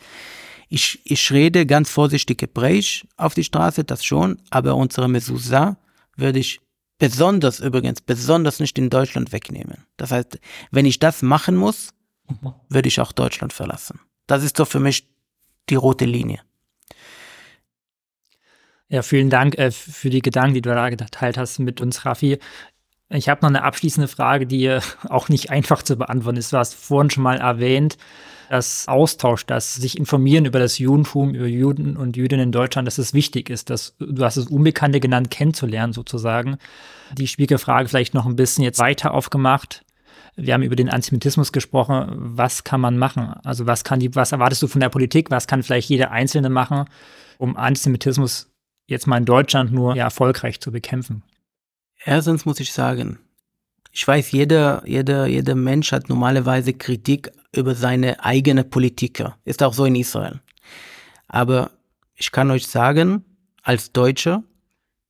Ich, 0.69 0.99
ich 1.05 1.31
rede 1.31 1.65
ganz 1.65 1.89
vorsichtig 1.89 2.41
Hebräisch 2.41 3.07
auf 3.17 3.33
die 3.33 3.43
Straße, 3.43 3.83
das 3.83 4.03
schon, 4.03 4.41
aber 4.49 4.75
unsere 4.75 5.07
Mezuzah 5.07 5.77
würde 6.17 6.39
ich 6.39 6.59
besonders 7.03 7.59
übrigens, 7.59 7.99
besonders 7.99 8.61
nicht 8.61 8.77
in 8.77 8.89
Deutschland 8.89 9.33
wegnehmen. 9.33 9.85
Das 9.97 10.11
heißt, 10.11 10.39
wenn 10.71 10.85
ich 10.85 10.99
das 10.99 11.21
machen 11.21 11.57
muss, 11.57 11.89
würde 12.69 12.87
ich 12.87 13.01
auch 13.01 13.11
Deutschland 13.11 13.51
verlassen. 13.51 13.99
Das 14.25 14.41
ist 14.41 14.55
so 14.55 14.63
für 14.63 14.79
mich 14.79 15.09
die 15.69 15.75
rote 15.75 16.05
Linie. 16.05 16.39
Ja, 18.87 19.01
vielen 19.01 19.29
Dank 19.29 19.57
äh, 19.57 19.71
für 19.71 20.09
die 20.09 20.21
Gedanken, 20.21 20.53
die 20.53 20.61
du 20.61 20.69
da 20.69 20.89
geteilt 20.89 21.37
hast 21.37 21.59
mit 21.59 21.81
uns, 21.81 22.05
Raffi. 22.05 22.39
Ich 23.13 23.29
habe 23.29 23.41
noch 23.41 23.49
eine 23.49 23.63
abschließende 23.63 24.07
Frage, 24.07 24.47
die 24.47 24.65
äh, 24.65 24.81
auch 25.07 25.29
nicht 25.29 25.51
einfach 25.51 25.83
zu 25.83 25.95
beantworten 25.95 26.37
ist. 26.37 26.51
Du 26.51 26.57
hast 26.57 26.73
vorhin 26.73 27.11
schon 27.11 27.23
mal 27.23 27.37
erwähnt, 27.37 27.97
dass 28.49 28.87
Austausch, 28.87 29.45
dass 29.45 29.75
sich 29.75 29.97
informieren 29.97 30.45
über 30.45 30.59
das 30.59 30.79
Judentum, 30.79 31.33
über 31.33 31.45
Juden 31.45 31.95
und 31.95 32.17
Jüdinnen 32.17 32.45
in 32.45 32.51
Deutschland, 32.51 32.87
dass 32.87 32.97
es 32.97 33.13
wichtig 33.13 33.49
ist, 33.49 33.69
dass 33.69 33.95
du 33.99 34.23
hast 34.23 34.37
es 34.37 34.47
Unbekannte 34.47 34.99
genannt, 34.99 35.29
kennenzulernen 35.31 35.93
sozusagen. 35.93 36.57
Die 37.13 37.27
Spiegelfrage 37.27 37.87
vielleicht 37.87 38.13
noch 38.13 38.25
ein 38.25 38.35
bisschen 38.35 38.63
jetzt 38.63 38.79
weiter 38.79 39.13
aufgemacht. 39.13 39.85
Wir 40.35 40.55
haben 40.55 40.63
über 40.63 40.75
den 40.75 40.89
Antisemitismus 40.89 41.51
gesprochen. 41.51 42.07
Was 42.15 42.63
kann 42.63 42.81
man 42.81 42.97
machen? 42.97 43.33
Also 43.43 43.67
was 43.67 43.83
kann 43.83 43.99
die, 43.99 44.13
was 44.15 44.31
erwartest 44.31 44.63
du 44.63 44.67
von 44.67 44.81
der 44.81 44.89
Politik? 44.89 45.29
Was 45.29 45.45
kann 45.45 45.61
vielleicht 45.61 45.89
jeder 45.89 46.11
Einzelne 46.11 46.49
machen, 46.49 46.85
um 47.37 47.55
Antisemitismus 47.55 48.51
jetzt 48.87 49.05
mal 49.05 49.17
in 49.17 49.25
Deutschland 49.25 49.71
nur 49.71 49.95
ja, 49.95 50.05
erfolgreich 50.05 50.59
zu 50.59 50.71
bekämpfen? 50.71 51.23
Erstens 52.05 52.45
muss 52.45 52.59
ich 52.59 52.73
sagen, 52.73 53.19
ich 53.91 54.07
weiß, 54.07 54.31
jeder, 54.31 54.83
jeder, 54.85 55.27
jeder 55.27 55.55
Mensch 55.55 55.91
hat 55.91 56.09
normalerweise 56.09 56.73
Kritik 56.73 57.31
über 57.55 57.75
seine 57.75 58.23
eigene 58.23 58.63
Politiker. 58.63 59.37
Ist 59.45 59.61
auch 59.61 59.73
so 59.73 59.85
in 59.85 59.95
Israel. 59.95 60.41
Aber 61.27 61.71
ich 62.15 62.31
kann 62.31 62.51
euch 62.51 62.67
sagen, 62.67 63.23
als 63.61 63.91
Deutscher 63.91 64.43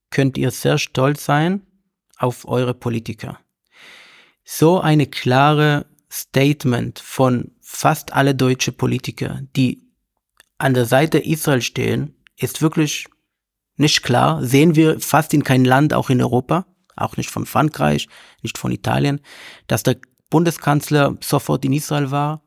könnt 0.10 0.38
ihr 0.38 0.52
sehr 0.52 0.78
stolz 0.78 1.26
sein 1.26 1.62
auf 2.18 2.48
eure 2.48 2.74
Politiker. 2.74 3.40
So 4.44 4.82
eine 4.82 5.08
klare 5.08 5.86
Statement 6.12 7.00
von 7.00 7.52
fast 7.62 8.14
alle 8.14 8.36
deutsche 8.36 8.72
Politiker, 8.72 9.40
die 9.56 9.82
an 10.58 10.74
der 10.74 10.86
Seite 10.86 11.18
Israel 11.18 11.62
stehen, 11.62 12.16
ist 12.38 12.62
wirklich 12.62 13.08
nicht 13.78 14.04
klar. 14.04 14.44
Sehen 14.44 14.76
wir 14.76 15.00
fast 15.00 15.34
in 15.34 15.44
kein 15.44 15.66
Land, 15.66 15.94
auch 15.94 16.10
in 16.10 16.22
Europa 16.22 16.68
auch 16.96 17.18
nicht 17.18 17.30
von 17.30 17.46
Frankreich, 17.46 18.08
nicht 18.42 18.58
von 18.58 18.72
Italien, 18.72 19.20
dass 19.68 19.84
der 19.84 19.98
Bundeskanzler 20.30 21.16
sofort 21.22 21.64
in 21.66 21.74
Israel 21.74 22.12
war. 22.12 22.42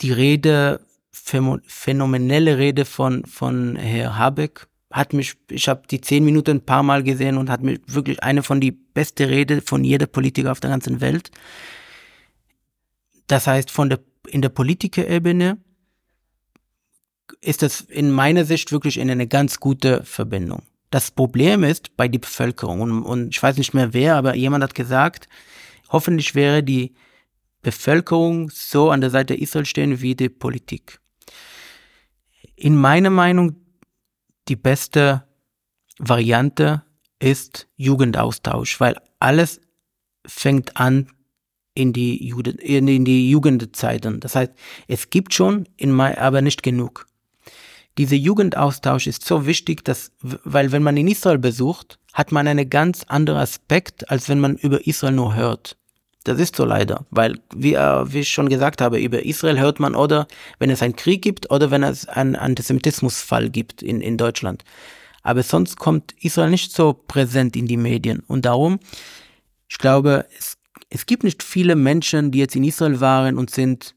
Die 0.00 0.12
Rede, 0.12 0.80
phänomenelle 1.12 2.58
Rede 2.58 2.84
von, 2.84 3.24
von 3.24 3.76
Herr 3.76 4.16
Habeck, 4.16 4.66
hat 4.90 5.12
mich, 5.12 5.34
ich 5.50 5.68
habe 5.68 5.82
die 5.90 6.00
zehn 6.00 6.24
Minuten 6.24 6.58
ein 6.58 6.64
paar 6.64 6.82
Mal 6.82 7.02
gesehen 7.02 7.36
und 7.36 7.50
hat 7.50 7.62
mir 7.62 7.78
wirklich 7.86 8.22
eine 8.22 8.42
von 8.42 8.60
die 8.60 8.70
beste 8.70 9.28
Rede 9.28 9.60
von 9.60 9.84
jeder 9.84 10.06
Politiker 10.06 10.52
auf 10.52 10.60
der 10.60 10.70
ganzen 10.70 11.00
Welt. 11.00 11.30
Das 13.26 13.46
heißt, 13.46 13.70
von 13.70 13.90
der, 13.90 14.00
in 14.28 14.42
der 14.42 14.48
Politikerebene 14.48 15.58
ist 17.40 17.62
das 17.62 17.80
in 17.80 18.10
meiner 18.10 18.44
Sicht 18.44 18.72
wirklich 18.72 18.98
in 18.98 19.10
eine 19.10 19.26
ganz 19.26 19.60
gute 19.60 20.04
Verbindung. 20.04 20.62
Das 20.90 21.10
Problem 21.10 21.64
ist 21.64 21.96
bei 21.96 22.08
der 22.08 22.20
Bevölkerung, 22.20 22.80
und, 22.80 23.02
und 23.02 23.28
ich 23.34 23.42
weiß 23.42 23.56
nicht 23.56 23.74
mehr 23.74 23.92
wer, 23.92 24.16
aber 24.16 24.34
jemand 24.34 24.62
hat 24.62 24.74
gesagt, 24.74 25.28
hoffentlich 25.88 26.34
wäre 26.34 26.62
die 26.62 26.94
Bevölkerung 27.62 28.50
so 28.50 28.90
an 28.90 29.00
der 29.00 29.10
Seite 29.10 29.34
Israel 29.34 29.66
stehen 29.66 30.00
wie 30.00 30.14
die 30.14 30.28
Politik. 30.28 31.00
In 32.54 32.76
meiner 32.76 33.10
Meinung, 33.10 33.56
die 34.48 34.56
beste 34.56 35.24
Variante 35.98 36.82
ist 37.18 37.66
Jugendaustausch, 37.76 38.78
weil 38.78 38.96
alles 39.18 39.60
fängt 40.26 40.76
an 40.76 41.08
in 41.74 41.92
die, 41.92 42.26
Jugend, 42.26 42.60
in 42.60 43.04
die 43.04 43.30
Jugendzeiten. 43.30 44.20
Das 44.20 44.34
heißt, 44.34 44.52
es 44.88 45.10
gibt 45.10 45.34
schon, 45.34 45.68
in, 45.76 45.98
aber 46.00 46.42
nicht 46.42 46.62
genug 46.62 47.06
dieser 47.98 48.16
Jugendaustausch 48.16 49.06
ist 49.06 49.24
so 49.24 49.46
wichtig, 49.46 49.84
dass, 49.84 50.12
weil 50.20 50.72
wenn 50.72 50.82
man 50.82 50.96
in 50.96 51.08
Israel 51.08 51.38
besucht, 51.38 51.98
hat 52.12 52.32
man 52.32 52.46
einen 52.46 52.68
ganz 52.68 53.04
anderen 53.04 53.40
Aspekt, 53.40 54.10
als 54.10 54.28
wenn 54.28 54.40
man 54.40 54.56
über 54.56 54.86
Israel 54.86 55.14
nur 55.14 55.34
hört. 55.34 55.76
Das 56.24 56.40
ist 56.40 56.56
so 56.56 56.64
leider, 56.64 57.06
weil, 57.10 57.38
wie, 57.54 57.74
äh, 57.74 58.12
wie 58.12 58.20
ich 58.20 58.30
schon 58.30 58.48
gesagt 58.48 58.80
habe, 58.80 58.98
über 58.98 59.24
Israel 59.24 59.60
hört 59.60 59.78
man 59.78 59.94
oder 59.94 60.26
wenn 60.58 60.70
es 60.70 60.82
einen 60.82 60.96
Krieg 60.96 61.22
gibt 61.22 61.50
oder 61.52 61.70
wenn 61.70 61.84
es 61.84 62.08
einen 62.08 62.34
Antisemitismusfall 62.34 63.48
gibt 63.48 63.80
in, 63.80 64.00
in 64.00 64.16
Deutschland. 64.16 64.64
Aber 65.22 65.42
sonst 65.42 65.76
kommt 65.76 66.14
Israel 66.20 66.50
nicht 66.50 66.72
so 66.72 66.94
präsent 66.94 67.54
in 67.54 67.66
die 67.66 67.76
Medien. 67.76 68.24
Und 68.26 68.44
darum, 68.44 68.80
ich 69.68 69.78
glaube, 69.78 70.26
es, 70.36 70.56
es 70.88 71.06
gibt 71.06 71.22
nicht 71.22 71.42
viele 71.42 71.76
Menschen, 71.76 72.32
die 72.32 72.40
jetzt 72.40 72.56
in 72.56 72.64
Israel 72.64 73.00
waren 73.00 73.38
und 73.38 73.50
sind 73.50 73.94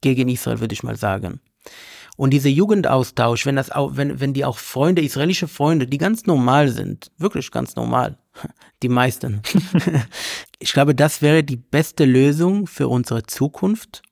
gegen 0.00 0.28
Israel, 0.28 0.60
würde 0.60 0.72
ich 0.72 0.82
mal 0.82 0.96
sagen. 0.96 1.40
Und 2.18 2.30
dieser 2.30 2.48
Jugendaustausch, 2.48 3.46
wenn 3.46 3.54
das 3.54 3.70
auch, 3.70 3.96
wenn, 3.96 4.18
wenn 4.18 4.34
die 4.34 4.44
auch 4.44 4.58
Freunde, 4.58 5.02
israelische 5.02 5.46
Freunde, 5.46 5.86
die 5.86 5.98
ganz 5.98 6.26
normal 6.26 6.68
sind, 6.68 7.12
wirklich 7.16 7.52
ganz 7.52 7.76
normal, 7.76 8.18
die 8.82 8.88
meisten. 8.88 9.40
ich 10.58 10.72
glaube, 10.72 10.96
das 10.96 11.22
wäre 11.22 11.44
die 11.44 11.56
beste 11.56 12.04
Lösung 12.04 12.66
für 12.66 12.88
unsere 12.88 13.22
Zukunft. 13.22 14.02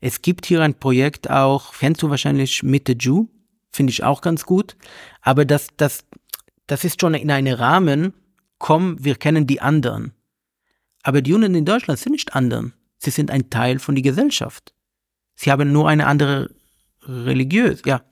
Es 0.00 0.22
gibt 0.22 0.46
hier 0.46 0.62
ein 0.62 0.78
Projekt 0.78 1.28
auch, 1.30 1.72
kennst 1.76 2.00
du 2.00 2.10
wahrscheinlich 2.10 2.62
Mitte 2.62 2.92
Ju, 2.92 3.26
finde 3.72 3.90
ich 3.90 4.04
auch 4.04 4.20
ganz 4.20 4.46
gut. 4.46 4.76
Aber 5.20 5.44
das, 5.44 5.66
das, 5.76 6.04
das 6.68 6.84
ist 6.84 7.00
schon 7.00 7.14
in 7.14 7.28
einem 7.28 7.56
Rahmen, 7.56 8.14
komm, 8.58 9.04
wir 9.04 9.16
kennen 9.16 9.48
die 9.48 9.60
anderen. 9.60 10.12
Aber 11.02 11.22
die 11.22 11.32
Juden 11.32 11.56
in 11.56 11.64
Deutschland 11.64 11.98
sind 11.98 12.12
nicht 12.12 12.36
anderen. 12.36 12.72
Sie 12.98 13.10
sind 13.10 13.32
ein 13.32 13.50
Teil 13.50 13.80
von 13.80 13.96
der 13.96 14.02
Gesellschaft. 14.02 14.74
Sie 15.34 15.50
haben 15.50 15.72
nur 15.72 15.88
eine 15.88 16.06
andere 16.06 16.50
religiös, 17.08 17.82
ja. 17.86 18.02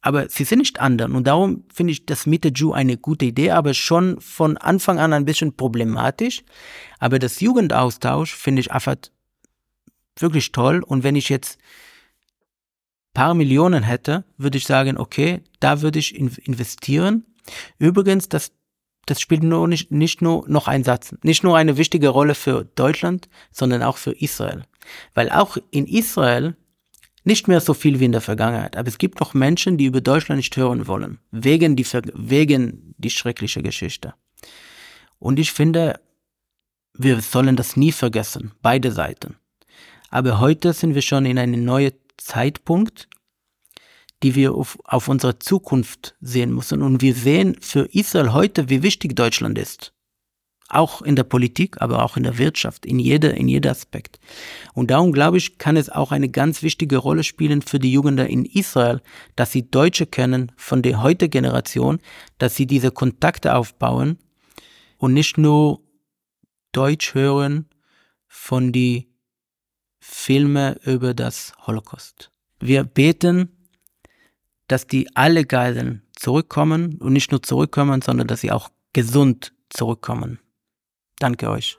aber 0.00 0.28
sie 0.28 0.44
sind 0.44 0.60
nicht 0.60 0.80
anderen. 0.80 1.14
Und 1.14 1.26
darum 1.26 1.64
finde 1.72 1.92
ich 1.92 2.06
das 2.06 2.26
mit 2.26 2.44
der 2.44 2.52
Jew 2.52 2.72
eine 2.72 2.96
gute 2.96 3.26
Idee, 3.26 3.50
aber 3.50 3.74
schon 3.74 4.20
von 4.20 4.56
Anfang 4.56 4.98
an 4.98 5.12
ein 5.12 5.24
bisschen 5.24 5.56
problematisch. 5.56 6.42
Aber 6.98 7.18
das 7.18 7.40
Jugendaustausch 7.40 8.34
finde 8.34 8.60
ich 8.60 8.72
einfach 8.72 8.96
wirklich 10.18 10.52
toll. 10.52 10.82
Und 10.82 11.04
wenn 11.04 11.16
ich 11.16 11.28
jetzt 11.28 11.58
paar 13.14 13.34
Millionen 13.34 13.82
hätte, 13.82 14.24
würde 14.36 14.58
ich 14.58 14.66
sagen, 14.66 14.96
okay, 14.98 15.42
da 15.60 15.82
würde 15.82 15.98
ich 15.98 16.16
investieren. 16.16 17.24
Übrigens, 17.78 18.28
das, 18.28 18.52
das 19.06 19.20
spielt 19.20 19.42
nur 19.42 19.68
nicht, 19.68 19.90
nicht 19.90 20.22
nur 20.22 20.48
noch 20.48 20.68
ein 20.68 20.84
Satz, 20.84 21.14
nicht 21.22 21.42
nur 21.42 21.56
eine 21.56 21.76
wichtige 21.76 22.08
Rolle 22.08 22.34
für 22.34 22.64
Deutschland, 22.74 23.28
sondern 23.50 23.82
auch 23.82 23.96
für 23.96 24.12
Israel. 24.12 24.64
Weil 25.14 25.30
auch 25.30 25.56
in 25.70 25.86
Israel 25.86 26.56
nicht 27.24 27.48
mehr 27.48 27.60
so 27.60 27.74
viel 27.74 28.00
wie 28.00 28.04
in 28.06 28.12
der 28.12 28.20
Vergangenheit. 28.20 28.76
Aber 28.76 28.88
es 28.88 28.98
gibt 28.98 29.20
noch 29.20 29.34
Menschen, 29.34 29.78
die 29.78 29.86
über 29.86 30.00
Deutschland 30.00 30.38
nicht 30.38 30.56
hören 30.56 30.86
wollen. 30.86 31.18
Wegen 31.30 31.76
die, 31.76 31.86
wegen 32.14 32.94
die 32.98 33.10
schreckliche 33.10 33.62
Geschichte. 33.62 34.14
Und 35.18 35.38
ich 35.38 35.52
finde, 35.52 36.00
wir 36.94 37.20
sollen 37.20 37.56
das 37.56 37.76
nie 37.76 37.92
vergessen. 37.92 38.52
Beide 38.60 38.90
Seiten. 38.90 39.36
Aber 40.10 40.40
heute 40.40 40.72
sind 40.72 40.94
wir 40.94 41.02
schon 41.02 41.24
in 41.24 41.38
einem 41.38 41.64
neuen 41.64 41.92
Zeitpunkt, 42.16 43.08
die 44.22 44.34
wir 44.34 44.54
auf, 44.54 44.78
auf 44.84 45.08
unsere 45.08 45.38
Zukunft 45.38 46.16
sehen 46.20 46.52
müssen. 46.54 46.82
Und 46.82 47.00
wir 47.00 47.14
sehen 47.14 47.56
für 47.60 47.86
Israel 47.92 48.32
heute, 48.32 48.68
wie 48.68 48.82
wichtig 48.82 49.16
Deutschland 49.16 49.58
ist 49.58 49.91
auch 50.72 51.02
in 51.02 51.16
der 51.16 51.24
Politik, 51.24 51.80
aber 51.80 52.04
auch 52.04 52.16
in 52.16 52.22
der 52.22 52.38
Wirtschaft, 52.38 52.86
in 52.86 52.98
jeder, 52.98 53.34
in 53.34 53.48
jeder 53.48 53.70
Aspekt. 53.70 54.18
Und 54.74 54.90
darum 54.90 55.12
glaube 55.12 55.38
ich, 55.38 55.58
kann 55.58 55.76
es 55.76 55.88
auch 55.90 56.12
eine 56.12 56.28
ganz 56.28 56.62
wichtige 56.62 56.96
Rolle 56.96 57.24
spielen 57.24 57.62
für 57.62 57.78
die 57.78 57.92
Jugend 57.92 58.20
in 58.20 58.44
Israel, 58.44 59.00
dass 59.36 59.52
sie 59.52 59.70
Deutsche 59.70 60.06
kennen 60.06 60.52
von 60.56 60.82
der 60.82 61.02
heutigen 61.02 61.30
Generation, 61.30 61.98
dass 62.38 62.56
sie 62.56 62.66
diese 62.66 62.90
Kontakte 62.90 63.54
aufbauen 63.54 64.18
und 64.98 65.12
nicht 65.14 65.38
nur 65.38 65.80
Deutsch 66.72 67.14
hören 67.14 67.66
von 68.28 68.72
die 68.72 69.08
Filme 70.00 70.78
über 70.84 71.14
das 71.14 71.52
Holocaust. 71.66 72.30
Wir 72.60 72.84
beten, 72.84 73.50
dass 74.68 74.86
die 74.86 75.14
alle 75.14 75.44
Geiseln 75.44 76.02
zurückkommen 76.16 76.96
und 76.98 77.12
nicht 77.12 77.30
nur 77.30 77.42
zurückkommen, 77.42 78.00
sondern 78.00 78.26
dass 78.26 78.40
sie 78.40 78.52
auch 78.52 78.70
gesund 78.92 79.52
zurückkommen. 79.68 80.38
Danke 81.22 81.48
euch. 81.48 81.78